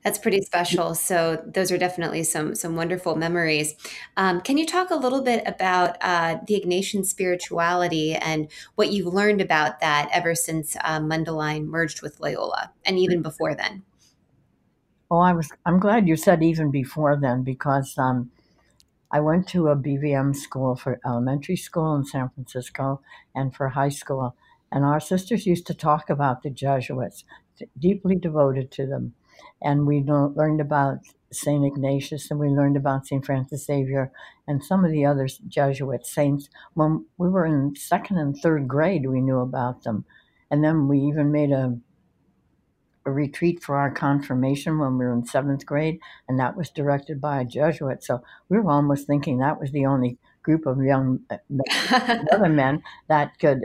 That's 0.03 0.19
pretty 0.19 0.43
special. 0.43 0.95
So 0.95 1.43
those 1.47 1.71
are 1.71 1.79
definitely 1.79 2.25
some 2.25 2.55
some 2.55 2.77
wonderful 2.77 3.17
memories. 3.17 3.75
Um, 4.17 4.41
can 4.41 4.59
you 4.59 4.67
talk 4.67 4.91
a 4.91 4.97
little 4.97 5.23
bit 5.23 5.43
about 5.47 5.97
uh, 6.01 6.39
the 6.47 6.61
Ignatian 6.61 7.05
spirituality 7.07 8.15
and 8.15 8.51
what 8.75 8.93
you've 8.93 9.13
learned 9.13 9.41
about 9.41 9.81
that 9.81 10.09
ever 10.13 10.35
since 10.35 10.77
uh, 10.83 11.01
Mundelein 11.01 11.67
merged 11.67 12.03
with 12.03 12.21
Loyola, 12.21 12.73
and 12.85 12.99
even 12.99 13.23
before 13.23 13.55
then? 13.55 13.85
Oh, 15.11 15.19
I 15.19 15.33
was. 15.33 15.51
I'm 15.65 15.79
glad 15.79 16.09
you 16.09 16.17
said 16.17 16.43
even 16.43 16.71
before 16.71 17.17
then 17.17 17.43
because 17.43 17.97
um, 17.97 18.31
I 19.11 19.21
went 19.21 19.47
to 19.49 19.69
a 19.69 19.77
BVM 19.77 20.35
school 20.35 20.75
for 20.75 20.99
elementary 21.07 21.57
school 21.57 21.95
in 21.95 22.05
San 22.05 22.31
Francisco 22.31 23.03
and 23.35 23.55
for 23.55 23.69
high 23.69 23.91
school, 23.91 24.35
and 24.73 24.85
our 24.85 25.01
sisters 25.01 25.47
used 25.47 25.67
to 25.67 25.75
talk 25.75 26.11
about 26.11 26.43
the 26.43 26.51
Jesuits, 26.51 27.25
deeply 27.79 28.17
devoted 28.17 28.71
to 28.73 28.87
them 28.87 29.15
and 29.61 29.87
we 29.87 30.01
learned 30.01 30.61
about 30.61 30.99
St. 31.33 31.65
Ignatius, 31.65 32.31
and 32.31 32.39
we 32.39 32.49
learned 32.49 32.77
about 32.77 33.07
St. 33.07 33.25
Francis 33.25 33.65
Xavier 33.65 34.13
and 34.47 34.63
some 34.63 34.85
of 34.85 34.91
the 34.91 35.07
other 35.07 35.29
Jesuit 35.49 36.07
saints. 36.07 36.49
When 36.75 37.07
we 37.17 37.29
were 37.29 37.47
in 37.47 37.75
second 37.77 38.19
and 38.19 38.37
third 38.37 38.69
grade, 38.69 39.07
we 39.07 39.21
knew 39.21 39.39
about 39.39 39.85
them. 39.85 40.05
And 40.51 40.63
then 40.63 40.89
we 40.89 40.99
even 41.01 41.33
made 41.33 41.51
a, 41.51 41.79
a 43.07 43.11
retreat 43.11 43.63
for 43.63 43.77
our 43.77 43.91
confirmation 43.91 44.79
when 44.79 44.99
we 44.99 45.05
were 45.05 45.15
in 45.15 45.25
seventh 45.25 45.65
grade, 45.65 45.99
and 46.29 46.39
that 46.39 46.57
was 46.57 46.71
directed 46.71 47.21
by 47.21 47.41
a 47.41 47.45
Jesuit. 47.45 48.05
So 48.05 48.23
we 48.49 48.59
were 48.59 48.71
almost 48.71 49.07
thinking 49.07 49.39
that 49.39 49.59
was 49.59 49.73
the 49.73 49.87
only 49.87 50.19
group 50.43 50.67
of 50.67 50.83
young 50.83 51.21
men, 51.49 51.61
other 52.33 52.49
men 52.49 52.83
that 53.09 53.39
could 53.39 53.61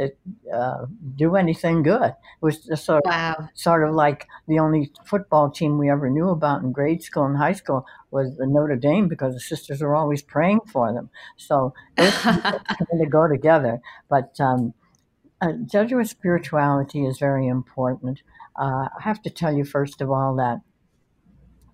uh, 0.54 0.86
do 1.16 1.36
anything 1.36 1.84
good. 1.84 2.10
It 2.12 2.42
was 2.42 2.66
just 2.66 2.86
sort 2.86 3.06
of, 3.06 3.12
wow. 3.12 3.50
sort 3.54 3.88
of 3.88 3.96
like 3.96 4.28
the 4.48 4.60
only 4.60 4.92
football 5.06 5.50
team 5.50 5.78
we 5.78 5.90
ever 5.90 6.10
knew 6.10 6.30
about 6.30 6.62
in 6.62 6.72
grade 6.72 7.04
school 7.04 7.26
and 7.26 7.38
high 7.38 7.54
school 7.54 7.86
was 8.12 8.36
the 8.38 8.48
Notre 8.48 8.76
Dame 8.76 9.08
because 9.08 9.34
the 9.34 9.40
sisters 9.40 9.82
were 9.82 9.96
always 9.96 10.22
praying 10.22 10.62
for 10.72 10.94
them. 10.94 11.10
So 11.36 11.74
they 11.96 12.10
kind 12.12 12.62
of 12.92 13.10
go 13.10 13.28
together. 13.28 13.82
But 14.10 14.40
um, 14.40 14.74
uh, 15.42 15.54
Jesuit 15.66 16.08
spirituality 16.08 17.06
is 17.06 17.20
very 17.20 17.48
important. 17.48 18.22
Uh, 18.60 18.88
I 18.98 19.02
have 19.02 19.22
to 19.24 19.30
tell 19.30 19.56
you, 19.56 19.66
first 19.66 20.02
of 20.02 20.10
all, 20.10 20.36
that 20.38 20.62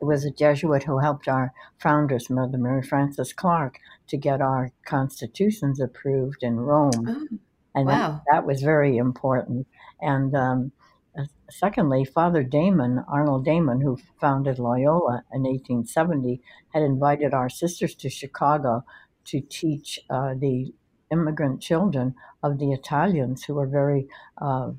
it 0.04 0.06
was 0.06 0.26
a 0.26 0.32
Jesuit 0.32 0.84
who 0.84 1.00
helped 1.00 1.30
our 1.30 1.54
founders, 1.80 2.30
Mother 2.30 2.58
Mary 2.58 2.84
Frances 2.84 3.32
Clarke, 3.32 3.80
to 4.08 4.18
get 4.18 4.42
our 4.42 4.74
constitutions 4.86 5.80
approved 5.80 6.44
in 6.44 6.60
Rome. 6.60 6.92
Oh, 7.08 7.38
and 7.74 7.88
wow. 7.88 7.94
that, 7.94 8.22
that, 8.30 8.46
was 8.46 8.62
very 8.62 8.98
important. 8.98 9.66
And 10.02 10.36
um, 10.36 10.74
uh, 11.18 11.24
secondly, 11.50 12.04
Father 12.04 12.44
Damen, 12.44 13.06
Arnold 13.08 13.46
Damen, 13.46 13.82
who 13.82 13.98
founded 14.20 14.60
Loyola 14.60 15.24
in 15.32 15.44
1870, 15.44 16.42
had 16.74 16.84
invited 16.84 17.34
our 17.34 17.48
sisters 17.48 17.96
to 17.96 18.10
Chicago 18.10 18.84
to 19.28 19.40
teach 19.40 20.02
uh, 20.10 20.34
the 20.38 20.74
immigrant 21.14 21.62
children 21.62 22.14
of 22.44 22.60
the 22.60 22.74
Italians 22.74 23.46
who 23.46 23.54
were 23.54 23.68
very 23.68 24.10
uh, 24.42 24.72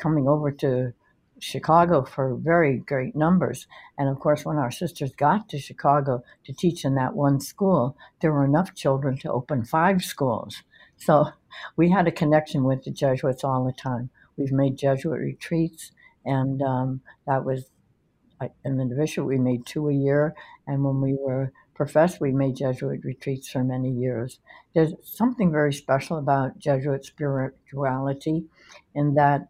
coming 0.00 0.26
over 0.26 0.50
to 0.50 0.92
Chicago 1.40 2.04
for 2.04 2.34
very 2.36 2.78
great 2.78 3.16
numbers. 3.16 3.66
And 3.98 4.08
of 4.08 4.20
course, 4.20 4.44
when 4.44 4.56
our 4.56 4.70
sisters 4.70 5.12
got 5.16 5.48
to 5.48 5.58
Chicago 5.58 6.22
to 6.44 6.52
teach 6.52 6.84
in 6.84 6.94
that 6.94 7.14
one 7.14 7.40
school, 7.40 7.96
there 8.20 8.32
were 8.32 8.44
enough 8.44 8.74
children 8.74 9.16
to 9.18 9.32
open 9.32 9.64
five 9.64 10.02
schools. 10.02 10.62
So 10.96 11.30
we 11.76 11.90
had 11.90 12.06
a 12.06 12.12
connection 12.12 12.64
with 12.64 12.84
the 12.84 12.90
Jesuits 12.90 13.42
all 13.42 13.64
the 13.64 13.72
time. 13.72 14.10
We've 14.36 14.52
made 14.52 14.78
Jesuit 14.78 15.18
retreats, 15.18 15.92
and 16.24 16.62
um, 16.62 17.00
that 17.26 17.44
was 17.44 17.70
in 18.64 18.76
the 18.76 18.84
division, 18.84 19.26
we 19.26 19.38
made 19.38 19.66
two 19.66 19.88
a 19.88 19.92
year. 19.92 20.34
And 20.66 20.84
when 20.84 21.00
we 21.00 21.14
were 21.18 21.52
professed, 21.74 22.20
we 22.20 22.32
made 22.32 22.56
Jesuit 22.56 23.04
retreats 23.04 23.50
for 23.50 23.64
many 23.64 23.90
years. 23.90 24.38
There's 24.74 24.94
something 25.02 25.50
very 25.50 25.72
special 25.72 26.18
about 26.18 26.58
Jesuit 26.58 27.04
spirituality 27.04 28.44
in 28.94 29.14
that 29.14 29.48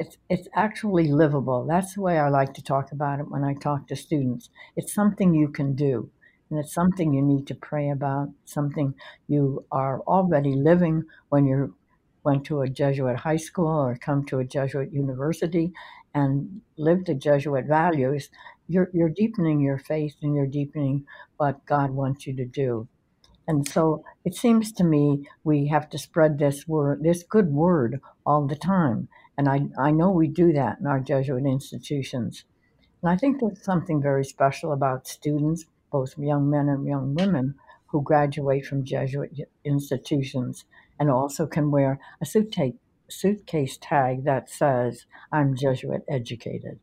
it's 0.00 0.16
it's 0.30 0.48
actually 0.54 1.08
livable. 1.12 1.66
That's 1.66 1.94
the 1.94 2.00
way 2.00 2.18
I 2.18 2.30
like 2.30 2.54
to 2.54 2.62
talk 2.62 2.90
about 2.90 3.20
it 3.20 3.30
when 3.30 3.44
I 3.44 3.52
talk 3.54 3.86
to 3.86 3.96
students. 3.96 4.48
It's 4.74 4.94
something 4.94 5.34
you 5.34 5.48
can 5.48 5.74
do, 5.74 6.10
and 6.48 6.58
it's 6.58 6.72
something 6.72 7.12
you 7.12 7.22
need 7.22 7.46
to 7.48 7.54
pray 7.54 7.90
about. 7.90 8.30
Something 8.46 8.94
you 9.28 9.66
are 9.70 10.00
already 10.00 10.54
living 10.54 11.04
when 11.28 11.44
you 11.44 11.76
went 12.24 12.44
to 12.46 12.62
a 12.62 12.68
Jesuit 12.68 13.18
high 13.18 13.36
school 13.36 13.68
or 13.68 13.94
come 13.94 14.24
to 14.26 14.38
a 14.38 14.44
Jesuit 14.44 14.90
university 14.92 15.72
and 16.14 16.62
live 16.78 17.04
the 17.04 17.14
Jesuit 17.14 17.66
values. 17.66 18.30
You're 18.68 18.90
you're 18.94 19.10
deepening 19.10 19.60
your 19.60 19.78
faith 19.78 20.14
and 20.22 20.34
you're 20.34 20.46
deepening 20.46 21.04
what 21.36 21.66
God 21.66 21.90
wants 21.90 22.26
you 22.26 22.34
to 22.36 22.46
do. 22.46 22.88
And 23.46 23.68
so 23.68 24.04
it 24.24 24.34
seems 24.34 24.72
to 24.72 24.84
me 24.84 25.28
we 25.44 25.66
have 25.66 25.90
to 25.90 25.98
spread 25.98 26.38
this 26.38 26.66
word, 26.68 27.02
this 27.02 27.22
good 27.22 27.48
word 27.52 28.00
all 28.24 28.46
the 28.46 28.56
time. 28.56 29.08
And 29.40 29.48
I, 29.48 29.60
I 29.82 29.90
know 29.90 30.10
we 30.10 30.28
do 30.28 30.52
that 30.52 30.80
in 30.80 30.86
our 30.86 31.00
Jesuit 31.00 31.46
institutions. 31.46 32.44
And 33.00 33.10
I 33.10 33.16
think 33.16 33.40
there's 33.40 33.64
something 33.64 34.02
very 34.02 34.22
special 34.22 34.70
about 34.70 35.08
students, 35.08 35.64
both 35.90 36.18
young 36.18 36.50
men 36.50 36.68
and 36.68 36.86
young 36.86 37.14
women, 37.14 37.54
who 37.86 38.02
graduate 38.02 38.66
from 38.66 38.84
Jesuit 38.84 39.34
institutions 39.64 40.66
and 40.98 41.10
also 41.10 41.46
can 41.46 41.70
wear 41.70 41.98
a 42.20 42.26
suitcase, 42.26 42.74
suitcase 43.08 43.78
tag 43.80 44.24
that 44.24 44.50
says, 44.50 45.06
I'm 45.32 45.56
Jesuit 45.56 46.04
educated. 46.06 46.78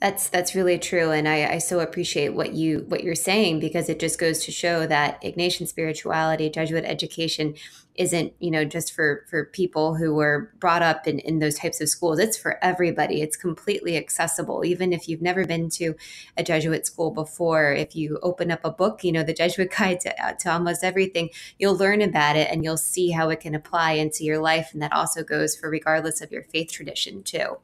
That's 0.00 0.28
that's 0.28 0.54
really 0.54 0.78
true, 0.78 1.12
and 1.12 1.26
I, 1.26 1.54
I 1.54 1.58
so 1.58 1.80
appreciate 1.80 2.30
what 2.30 2.52
you 2.52 2.84
what 2.88 3.04
you're 3.04 3.14
saying 3.14 3.60
because 3.60 3.88
it 3.88 3.98
just 3.98 4.18
goes 4.18 4.44
to 4.44 4.52
show 4.52 4.86
that 4.86 5.22
Ignatian 5.22 5.66
spirituality, 5.66 6.50
Jesuit 6.50 6.84
education, 6.84 7.54
isn't 7.94 8.34
you 8.38 8.50
know 8.50 8.64
just 8.64 8.92
for 8.92 9.24
for 9.30 9.46
people 9.46 9.94
who 9.94 10.14
were 10.14 10.52
brought 10.58 10.82
up 10.82 11.06
in 11.06 11.20
in 11.20 11.38
those 11.38 11.56
types 11.56 11.80
of 11.80 11.88
schools. 11.88 12.18
It's 12.18 12.36
for 12.36 12.62
everybody. 12.62 13.22
It's 13.22 13.36
completely 13.36 13.96
accessible, 13.96 14.64
even 14.64 14.92
if 14.92 15.08
you've 15.08 15.22
never 15.22 15.46
been 15.46 15.70
to 15.70 15.94
a 16.36 16.42
Jesuit 16.42 16.86
school 16.86 17.10
before. 17.10 17.72
If 17.72 17.94
you 17.96 18.18
open 18.22 18.50
up 18.50 18.60
a 18.64 18.70
book, 18.70 19.04
you 19.04 19.12
know 19.12 19.22
the 19.22 19.32
Jesuit 19.32 19.70
Guide 19.78 20.00
to, 20.00 20.24
uh, 20.24 20.32
to 20.32 20.52
almost 20.52 20.84
everything, 20.84 21.30
you'll 21.58 21.76
learn 21.76 22.02
about 22.02 22.36
it 22.36 22.50
and 22.50 22.64
you'll 22.64 22.76
see 22.76 23.10
how 23.10 23.30
it 23.30 23.40
can 23.40 23.54
apply 23.54 23.92
into 23.92 24.24
your 24.24 24.38
life, 24.38 24.70
and 24.72 24.82
that 24.82 24.92
also 24.92 25.22
goes 25.22 25.56
for 25.56 25.70
regardless 25.70 26.20
of 26.20 26.32
your 26.32 26.42
faith 26.42 26.72
tradition 26.72 27.22
too. 27.22 27.58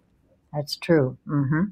That's 0.52 0.76
true. 0.76 1.18
Mm-hmm. 1.28 1.64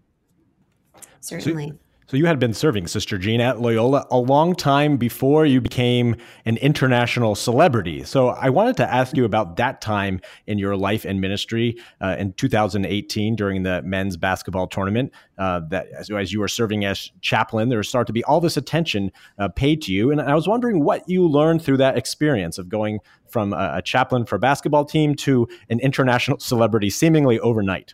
Certainly. 1.20 1.70
So, 1.70 1.78
so 2.08 2.16
you 2.16 2.24
had 2.24 2.38
been 2.38 2.54
serving 2.54 2.86
Sister 2.86 3.18
Jean 3.18 3.42
at 3.42 3.60
Loyola 3.60 4.06
a 4.10 4.16
long 4.16 4.54
time 4.54 4.96
before 4.96 5.44
you 5.44 5.60
became 5.60 6.16
an 6.46 6.56
international 6.56 7.34
celebrity. 7.34 8.02
So 8.04 8.28
I 8.28 8.48
wanted 8.48 8.78
to 8.78 8.90
ask 8.90 9.14
you 9.14 9.26
about 9.26 9.56
that 9.56 9.82
time 9.82 10.22
in 10.46 10.56
your 10.56 10.74
life 10.74 11.04
and 11.04 11.20
ministry 11.20 11.76
uh, 12.00 12.16
in 12.18 12.32
2018 12.32 13.36
during 13.36 13.62
the 13.62 13.82
men's 13.82 14.16
basketball 14.16 14.66
tournament. 14.66 15.12
Uh, 15.36 15.60
that 15.68 15.88
as, 15.88 16.08
as, 16.08 16.32
you 16.32 16.40
were 16.40 16.48
serving 16.48 16.86
as 16.86 17.10
chaplain, 17.20 17.68
there 17.68 17.82
started 17.82 18.06
to 18.06 18.14
be 18.14 18.24
all 18.24 18.40
this 18.40 18.56
attention 18.56 19.12
uh, 19.38 19.48
paid 19.48 19.82
to 19.82 19.92
you, 19.92 20.10
and 20.10 20.18
I 20.18 20.34
was 20.34 20.48
wondering 20.48 20.82
what 20.82 21.06
you 21.10 21.28
learned 21.28 21.60
through 21.60 21.76
that 21.76 21.98
experience 21.98 22.56
of 22.56 22.70
going 22.70 23.00
from 23.28 23.52
a, 23.52 23.74
a 23.74 23.82
chaplain 23.82 24.24
for 24.24 24.36
a 24.36 24.40
basketball 24.40 24.86
team 24.86 25.14
to 25.16 25.46
an 25.68 25.78
international 25.80 26.38
celebrity 26.40 26.88
seemingly 26.88 27.38
overnight. 27.38 27.92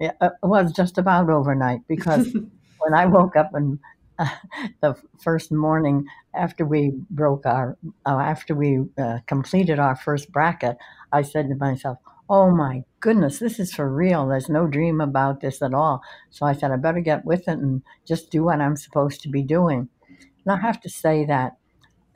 Uh, 0.00 0.10
it 0.20 0.32
was 0.42 0.72
just 0.72 0.98
about 0.98 1.28
overnight 1.30 1.80
because 1.88 2.32
when 2.78 2.94
I 2.94 3.06
woke 3.06 3.36
up 3.36 3.50
and 3.54 3.78
uh, 4.18 4.28
the 4.80 4.96
first 5.22 5.50
morning 5.52 6.06
after 6.34 6.64
we 6.64 6.92
broke 7.10 7.46
our, 7.46 7.76
uh, 8.06 8.18
after 8.18 8.54
we 8.54 8.84
uh, 8.98 9.18
completed 9.26 9.78
our 9.78 9.96
first 9.96 10.30
bracket, 10.32 10.76
I 11.12 11.22
said 11.22 11.48
to 11.48 11.54
myself, 11.56 11.98
"Oh 12.28 12.50
my 12.50 12.84
goodness, 13.00 13.38
this 13.38 13.58
is 13.58 13.72
for 13.72 13.88
real. 13.88 14.28
There's 14.28 14.48
no 14.48 14.66
dream 14.66 15.00
about 15.00 15.40
this 15.40 15.62
at 15.62 15.74
all." 15.74 16.02
So 16.30 16.46
I 16.46 16.52
said, 16.52 16.70
"I 16.70 16.76
better 16.76 17.00
get 17.00 17.24
with 17.24 17.48
it 17.48 17.58
and 17.58 17.82
just 18.06 18.30
do 18.30 18.44
what 18.44 18.60
I'm 18.60 18.76
supposed 18.76 19.22
to 19.22 19.28
be 19.28 19.42
doing." 19.42 19.88
And 20.08 20.52
I 20.52 20.60
have 20.60 20.80
to 20.82 20.88
say 20.88 21.24
that 21.26 21.56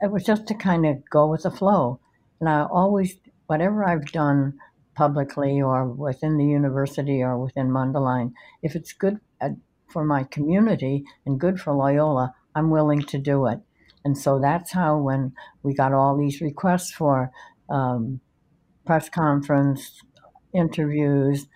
it 0.01 0.11
was 0.11 0.23
just 0.23 0.47
to 0.47 0.53
kind 0.53 0.85
of 0.85 1.07
go 1.09 1.27
with 1.27 1.43
the 1.43 1.51
flow. 1.51 1.99
And 2.39 2.49
I 2.49 2.63
always, 2.63 3.17
whatever 3.47 3.85
I've 3.85 4.11
done 4.11 4.59
publicly 4.95 5.61
or 5.61 5.87
within 5.87 6.37
the 6.37 6.45
university 6.45 7.21
or 7.21 7.37
within 7.37 7.69
Mundelein, 7.69 8.33
if 8.61 8.75
it's 8.75 8.93
good 8.93 9.19
uh, 9.41 9.49
for 9.91 10.03
my 10.03 10.23
community 10.23 11.03
and 11.25 11.39
good 11.39 11.59
for 11.59 11.73
Loyola, 11.73 12.33
I'm 12.55 12.69
willing 12.69 13.01
to 13.03 13.17
do 13.17 13.45
it. 13.47 13.59
And 14.05 14.17
so 14.17 14.39
that's 14.39 14.71
how, 14.71 14.97
when 14.97 15.33
we 15.63 15.73
got 15.73 15.93
all 15.93 16.17
these 16.17 16.41
requests 16.41 16.91
for 16.91 17.31
um, 17.69 18.19
press 18.85 19.09
conference, 19.09 20.01
interviews, 20.53 21.47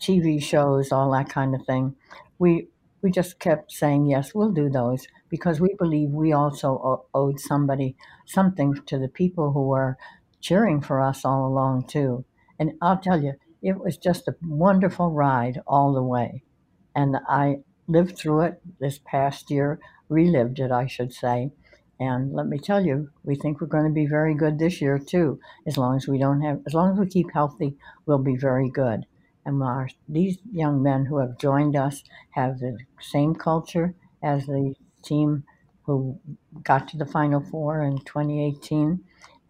TV 0.00 0.42
shows, 0.42 0.90
all 0.90 1.12
that 1.12 1.28
kind 1.28 1.54
of 1.54 1.64
thing, 1.66 1.94
we 2.38 2.68
we 3.02 3.10
just 3.10 3.38
kept 3.38 3.72
saying 3.72 4.06
yes, 4.06 4.34
we'll 4.34 4.50
do 4.52 4.68
those 4.68 5.06
because 5.30 5.60
we 5.60 5.74
believe 5.78 6.10
we 6.10 6.32
also 6.32 7.06
owed 7.14 7.40
somebody 7.40 7.96
something 8.26 8.74
to 8.86 8.98
the 8.98 9.08
people 9.08 9.52
who 9.52 9.66
were 9.68 9.96
cheering 10.40 10.80
for 10.82 11.00
us 11.00 11.24
all 11.24 11.46
along 11.46 11.86
too. 11.86 12.24
And 12.60 12.74
I'll 12.82 12.98
tell 12.98 13.22
you, 13.22 13.32
it 13.62 13.80
was 13.80 13.96
just 13.96 14.28
a 14.28 14.36
wonderful 14.42 15.10
ride 15.10 15.62
all 15.66 15.94
the 15.94 16.02
way. 16.02 16.44
And 16.94 17.16
I 17.26 17.60
lived 17.88 18.18
through 18.18 18.42
it 18.42 18.62
this 18.78 19.00
past 19.04 19.50
year, 19.50 19.80
relived 20.10 20.60
it, 20.60 20.70
I 20.70 20.86
should 20.86 21.14
say. 21.14 21.52
And 21.98 22.32
let 22.34 22.46
me 22.46 22.58
tell 22.58 22.84
you, 22.84 23.10
we 23.24 23.34
think 23.34 23.60
we're 23.60 23.66
going 23.66 23.86
to 23.86 23.90
be 23.92 24.06
very 24.06 24.34
good 24.34 24.58
this 24.58 24.80
year 24.80 24.98
too. 24.98 25.40
As 25.66 25.78
long 25.78 25.96
as 25.96 26.06
we 26.06 26.18
don't 26.18 26.42
have, 26.42 26.60
as 26.66 26.74
long 26.74 26.92
as 26.92 26.98
we 26.98 27.06
keep 27.06 27.32
healthy, 27.32 27.76
we'll 28.04 28.18
be 28.18 28.36
very 28.36 28.70
good. 28.70 29.06
And 29.46 29.62
our, 29.62 29.88
these 30.08 30.38
young 30.52 30.82
men 30.82 31.06
who 31.06 31.18
have 31.18 31.38
joined 31.38 31.76
us 31.76 32.04
have 32.32 32.58
the 32.58 32.78
same 33.00 33.34
culture 33.34 33.94
as 34.22 34.46
the 34.46 34.74
team 35.02 35.44
who 35.84 36.20
got 36.62 36.88
to 36.88 36.98
the 36.98 37.06
Final 37.06 37.40
Four 37.40 37.82
in 37.82 37.98
2018 37.98 39.02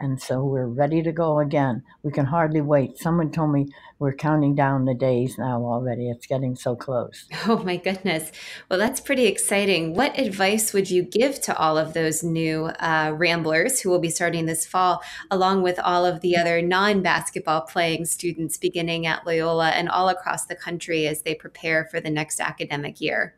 And 0.03 0.21
so 0.21 0.43
we're 0.43 0.67
ready 0.67 1.03
to 1.03 1.13
go 1.13 1.41
again. 1.41 1.83
We 2.03 2.11
can 2.11 2.25
hardly 2.25 2.63
wait. 2.63 2.97
Someone 2.97 3.31
told 3.31 3.53
me 3.53 3.67
we're 3.99 4.15
counting 4.15 4.55
down 4.55 4.87
the 4.87 4.95
days 4.95 5.37
now 5.37 5.63
already. 5.63 6.09
It's 6.09 6.27
getting 6.27 6.57
so 6.57 6.75
close. 6.75 7.27
Oh, 7.47 7.63
my 7.65 7.77
goodness. 7.77 8.31
Well, 8.71 8.79
that's 8.79 9.01
pretty 9.01 9.27
exciting. 9.27 9.95
What 9.95 10.19
advice 10.19 10.73
would 10.73 10.89
you 10.89 11.03
give 11.03 11.41
to 11.43 11.57
all 11.57 11.77
of 11.77 11.95
those 11.95 12.23
new 12.23 12.67
uh, 12.67 13.13
Ramblers 13.17 13.81
who 13.81 13.91
will 13.91 13.99
be 13.99 14.11
starting 14.11 14.47
this 14.47 14.65
fall, 14.65 15.03
along 15.31 15.63
with 15.63 15.79
all 15.81 16.07
of 16.07 16.21
the 16.21 16.37
other 16.37 16.63
non 16.63 17.03
basketball 17.03 17.63
playing 17.63 18.05
students 18.05 18.57
beginning 18.57 19.05
at 19.07 19.27
Loyola 19.27 19.71
and 19.71 19.89
all 19.89 20.09
across 20.09 20.47
the 20.47 20.55
country 20.55 21.07
as 21.09 21.23
they 21.23 21.35
prepare 21.35 21.89
for 21.91 21.99
the 22.01 22.11
next 22.11 22.41
academic 22.41 23.01
year? 23.01 23.35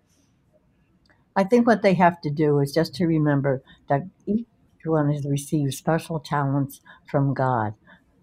I 1.34 1.44
think 1.44 1.66
what 1.66 1.82
they 1.82 1.94
have 1.94 2.20
to 2.20 2.30
do 2.30 2.58
is 2.60 2.72
just 2.72 2.94
to 2.96 3.06
remember 3.06 3.62
that 3.88 4.02
each 4.26 4.46
one 4.90 5.12
has 5.12 5.26
received 5.26 5.74
special 5.74 6.20
talents 6.20 6.80
from 7.06 7.34
God. 7.34 7.74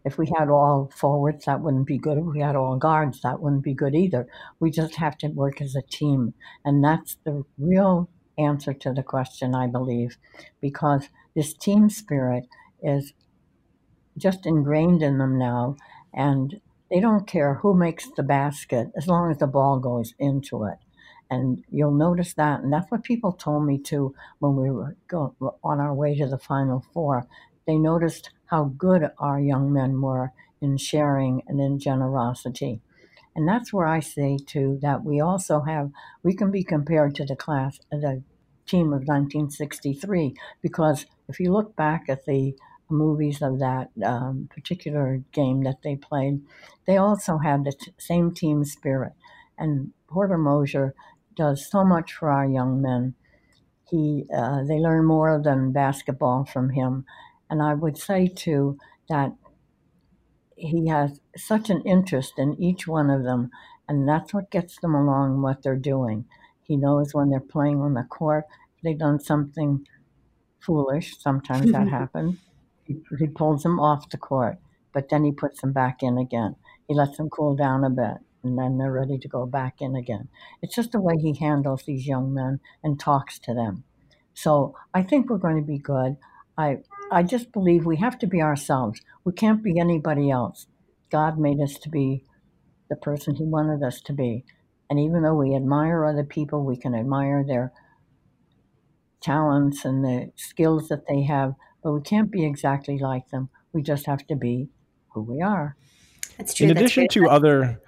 If 0.06 0.18
we 0.18 0.32
had 0.38 0.50
all 0.50 0.92
forwards, 0.96 1.46
that 1.46 1.62
wouldn't 1.62 1.88
be 1.88 1.98
good. 1.98 2.18
If 2.18 2.26
we 2.26 2.40
had 2.40 2.56
all 2.56 2.78
guards, 2.78 3.22
that 3.22 3.42
wouldn't 3.42 3.64
be 3.64 3.74
good 3.74 3.96
either. 3.96 4.28
We 4.60 4.72
just 4.72 4.96
have 4.96 5.18
to 5.20 5.28
work 5.28 5.62
as 5.62 5.76
a 5.76 5.82
team. 5.82 6.34
And 6.64 6.84
that's 6.84 7.18
the 7.26 7.44
real 7.58 8.10
answer 8.38 8.74
to 8.74 8.94
the 8.94 9.04
question, 9.04 9.54
I 9.54 9.68
believe, 9.68 10.18
because 10.62 11.10
this 11.36 11.54
team 11.54 11.90
spirit 11.90 12.48
is 12.82 13.14
just 14.18 14.46
ingrained 14.46 15.04
in 15.04 15.18
them 15.18 15.38
now. 15.38 15.76
And 16.14 16.62
they 16.90 17.00
don't 17.00 17.28
care 17.28 17.56
who 17.56 17.74
makes 17.76 18.08
the 18.16 18.24
basket 18.24 18.92
as 18.96 19.08
long 19.08 19.30
as 19.30 19.38
the 19.38 19.48
ball 19.48 19.80
goes 19.80 20.14
into 20.18 20.64
it 20.64 20.78
and 21.30 21.64
you'll 21.70 21.92
notice 21.94 22.34
that 22.34 22.62
and 22.62 22.74
that's 22.74 22.90
what 22.92 23.04
people 23.04 23.32
told 23.32 23.66
me 23.66 23.78
too 23.78 24.16
when 24.40 24.56
we 24.56 24.70
were 24.72 24.96
go, 25.08 25.36
on 25.64 25.80
our 25.80 25.94
way 25.94 26.16
to 26.16 26.28
the 26.28 26.38
final 26.38 26.84
four. 26.94 27.28
They 27.68 27.78
noticed 27.78 28.32
how 28.46 28.66
good 28.78 29.12
our 29.20 29.40
young 29.40 29.72
men 29.72 30.02
were 30.02 30.32
in 30.62 30.78
sharing 30.78 31.44
and 31.48 31.60
in 31.60 31.80
generosity. 31.80 32.82
And 33.36 33.48
that's 33.48 33.72
where 33.72 33.88
i 33.88 34.00
say 34.00 34.38
too 34.38 34.80
that 34.82 35.04
we 35.04 35.20
also 35.20 35.62
have 35.62 35.92
we 36.24 36.36
can 36.36 36.52
be 36.52 36.64
compared 36.64 37.16
to 37.16 37.26
the 37.26 37.36
class 37.36 37.80
the 37.92 38.24
team 38.66 38.88
of 38.88 39.08
1963 39.08 40.36
because 40.62 41.06
if 41.28 41.40
you 41.40 41.52
look 41.52 41.76
back 41.76 42.06
at 42.10 42.26
the 42.26 42.56
movies 42.90 43.42
of 43.42 43.60
that 43.60 43.90
um, 44.04 44.48
particular 44.52 45.24
game 45.32 45.64
that 45.64 45.82
they 45.84 45.96
played 45.96 46.42
they 46.90 46.98
also 46.98 47.38
had 47.38 47.64
the 47.64 47.72
t- 47.72 47.94
same 48.00 48.34
team 48.34 48.64
spirit. 48.66 49.14
And 49.60 49.94
porter 50.08 50.40
moser 50.40 50.96
does 51.36 51.70
so 51.70 51.84
much 51.84 52.14
for 52.14 52.32
our 52.32 52.46
young 52.46 52.82
men. 52.82 53.16
He, 53.90 54.26
uh, 54.36 54.64
they 54.64 54.78
learn 54.78 55.06
more 55.06 55.42
than 55.44 55.72
basketball 55.72 56.46
from 56.46 56.72
him. 56.72 57.06
And 57.50 57.62
I 57.62 57.74
would 57.74 57.98
say, 57.98 58.28
too, 58.28 58.78
that 59.10 59.34
he 60.56 60.88
has 60.88 61.22
such 61.36 61.70
an 61.70 61.82
interest 61.84 62.34
in 62.38 62.62
each 62.62 62.88
one 62.88 63.10
of 63.10 63.24
them, 63.24 63.50
and 63.88 64.08
that's 64.08 64.34
what 64.34 64.52
gets 64.52 64.80
them 64.80 64.94
along 64.94 65.42
what 65.42 65.64
they're 65.64 65.76
doing. 65.76 66.26
He 66.62 66.78
knows 66.78 67.14
when 67.14 67.30
they're 67.30 67.40
playing 67.40 67.82
on 67.82 67.96
the 67.96 68.04
court, 68.04 68.46
they've 68.84 68.98
done 68.98 69.20
something 69.20 69.88
foolish. 70.60 71.18
Sometimes 71.18 71.72
that 71.72 71.88
happens. 71.88 72.38
He, 72.84 73.02
he 73.18 73.28
pulls 73.28 73.64
them 73.64 73.80
off 73.80 74.10
the 74.10 74.18
court, 74.18 74.58
but 74.94 75.10
then 75.10 75.24
he 75.24 75.32
puts 75.32 75.62
them 75.62 75.74
back 75.74 76.04
in 76.04 76.18
again. 76.18 76.56
He 76.88 76.94
lets 76.94 77.18
them 77.18 77.30
cool 77.30 77.56
down 77.56 77.84
a 77.84 77.90
bit 77.90 78.18
and 78.44 78.58
then 78.58 78.78
they're 78.78 78.92
ready 78.92 79.18
to 79.18 79.28
go 79.28 79.46
back 79.46 79.82
in 79.82 79.96
again. 79.96 80.30
It's 80.62 80.76
just 80.76 80.92
the 80.92 81.02
way 81.02 81.16
he 81.18 81.36
handles 81.38 81.84
these 81.84 82.08
young 82.08 82.34
men 82.34 82.60
and 82.84 83.00
talks 83.00 83.40
to 83.40 83.54
them. 83.54 83.84
So 84.34 84.76
I 84.94 85.04
think 85.04 85.30
we're 85.30 85.38
going 85.38 85.58
to 85.58 85.68
be 85.68 85.78
good. 85.78 86.18
I 86.58 86.78
I 87.12 87.24
just 87.24 87.52
believe 87.52 87.86
we 87.86 87.98
have 87.98 88.20
to 88.20 88.28
be 88.28 88.42
ourselves. 88.42 89.02
We 89.24 89.34
can't 89.34 89.64
be 89.64 89.80
anybody 89.80 90.30
else. 90.30 90.68
God 91.10 91.40
made 91.40 91.60
us 91.60 91.74
to 91.80 91.90
be 91.90 92.24
the 92.90 92.96
person 92.96 93.36
He 93.36 93.46
wanted 93.46 93.84
us 93.84 94.02
to 94.02 94.14
be. 94.14 94.46
And 94.90 95.00
even 95.00 95.24
though 95.24 95.36
we 95.36 95.56
admire 95.56 96.06
other 96.06 96.24
people, 96.24 96.64
we 96.64 96.78
can 96.78 96.96
admire 96.96 97.44
their 97.46 97.72
talents 99.22 99.86
and 99.86 100.04
the 100.04 100.32
skills 100.36 100.88
that 100.88 101.08
they 101.08 101.24
have, 101.24 101.54
but 101.84 101.92
we 101.92 102.02
can't 102.02 102.32
be 102.32 102.46
exactly 102.46 102.98
like 102.98 103.30
them. 103.30 103.50
We 103.74 103.82
just 103.82 104.06
have 104.06 104.26
to 104.28 104.36
be 104.36 104.70
who 105.10 105.22
we 105.22 105.42
are. 105.42 105.76
That's 106.38 106.54
true. 106.54 106.70
In 106.70 106.78
addition 106.78 107.08
to 107.10 107.28
other 107.28 107.82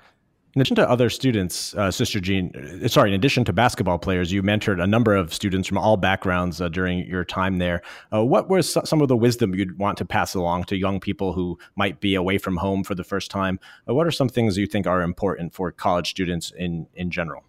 in 0.54 0.60
addition 0.60 0.76
to 0.76 0.90
other 0.90 1.10
students, 1.10 1.74
uh, 1.76 1.90
Sister 1.90 2.20
Jean, 2.20 2.52
uh, 2.84 2.88
sorry, 2.90 3.10
in 3.10 3.16
addition 3.16 3.46
to 3.46 3.54
basketball 3.54 3.98
players, 3.98 4.34
you 4.34 4.44
mentored 4.44 4.84
a 4.84 4.88
number 4.88 5.16
of 5.16 5.34
students 5.34 5.66
from 5.66 5.78
all 5.78 5.96
backgrounds 5.96 6.60
uh, 6.60 6.68
during 6.68 7.08
your 7.08 7.24
time 7.24 7.58
there. 7.58 7.82
Uh, 8.14 8.26
what 8.26 8.50
was 8.50 8.78
some 8.84 9.02
of 9.02 9.08
the 9.08 9.16
wisdom 9.16 9.56
you'd 9.56 9.80
want 9.80 9.98
to 9.98 10.06
pass 10.06 10.36
along 10.36 10.66
to 10.66 10.76
young 10.76 11.00
people 11.00 11.32
who 11.32 11.58
might 11.78 12.02
be 12.02 12.16
away 12.16 12.38
from 12.38 12.58
home 12.58 12.84
for 12.84 12.96
the 12.96 13.04
first 13.04 13.32
time? 13.32 13.62
Uh, 13.88 13.94
what 13.94 14.06
are 14.06 14.12
some 14.12 14.28
things 14.28 14.58
you 14.58 14.68
think 14.68 14.86
are 14.86 15.02
important 15.02 15.54
for 15.54 15.72
college 15.72 16.10
students 16.10 16.52
in, 16.58 16.86
in 16.96 17.10
general? 17.10 17.44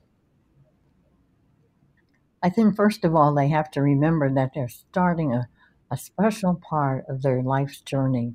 I 2.41 2.51
think, 2.51 2.77
first 2.77 3.05
of 3.05 3.17
all, 3.17 3.35
they 3.35 3.49
have 3.49 3.71
to 3.73 3.83
remember 3.83 4.33
that 4.33 4.53
they're 4.55 4.69
starting 4.69 5.33
a, 5.33 5.49
a 5.91 5.97
special 5.97 6.55
part 6.55 7.05
of 7.09 7.23
their 7.23 7.43
life's 7.43 7.81
journey. 7.81 8.35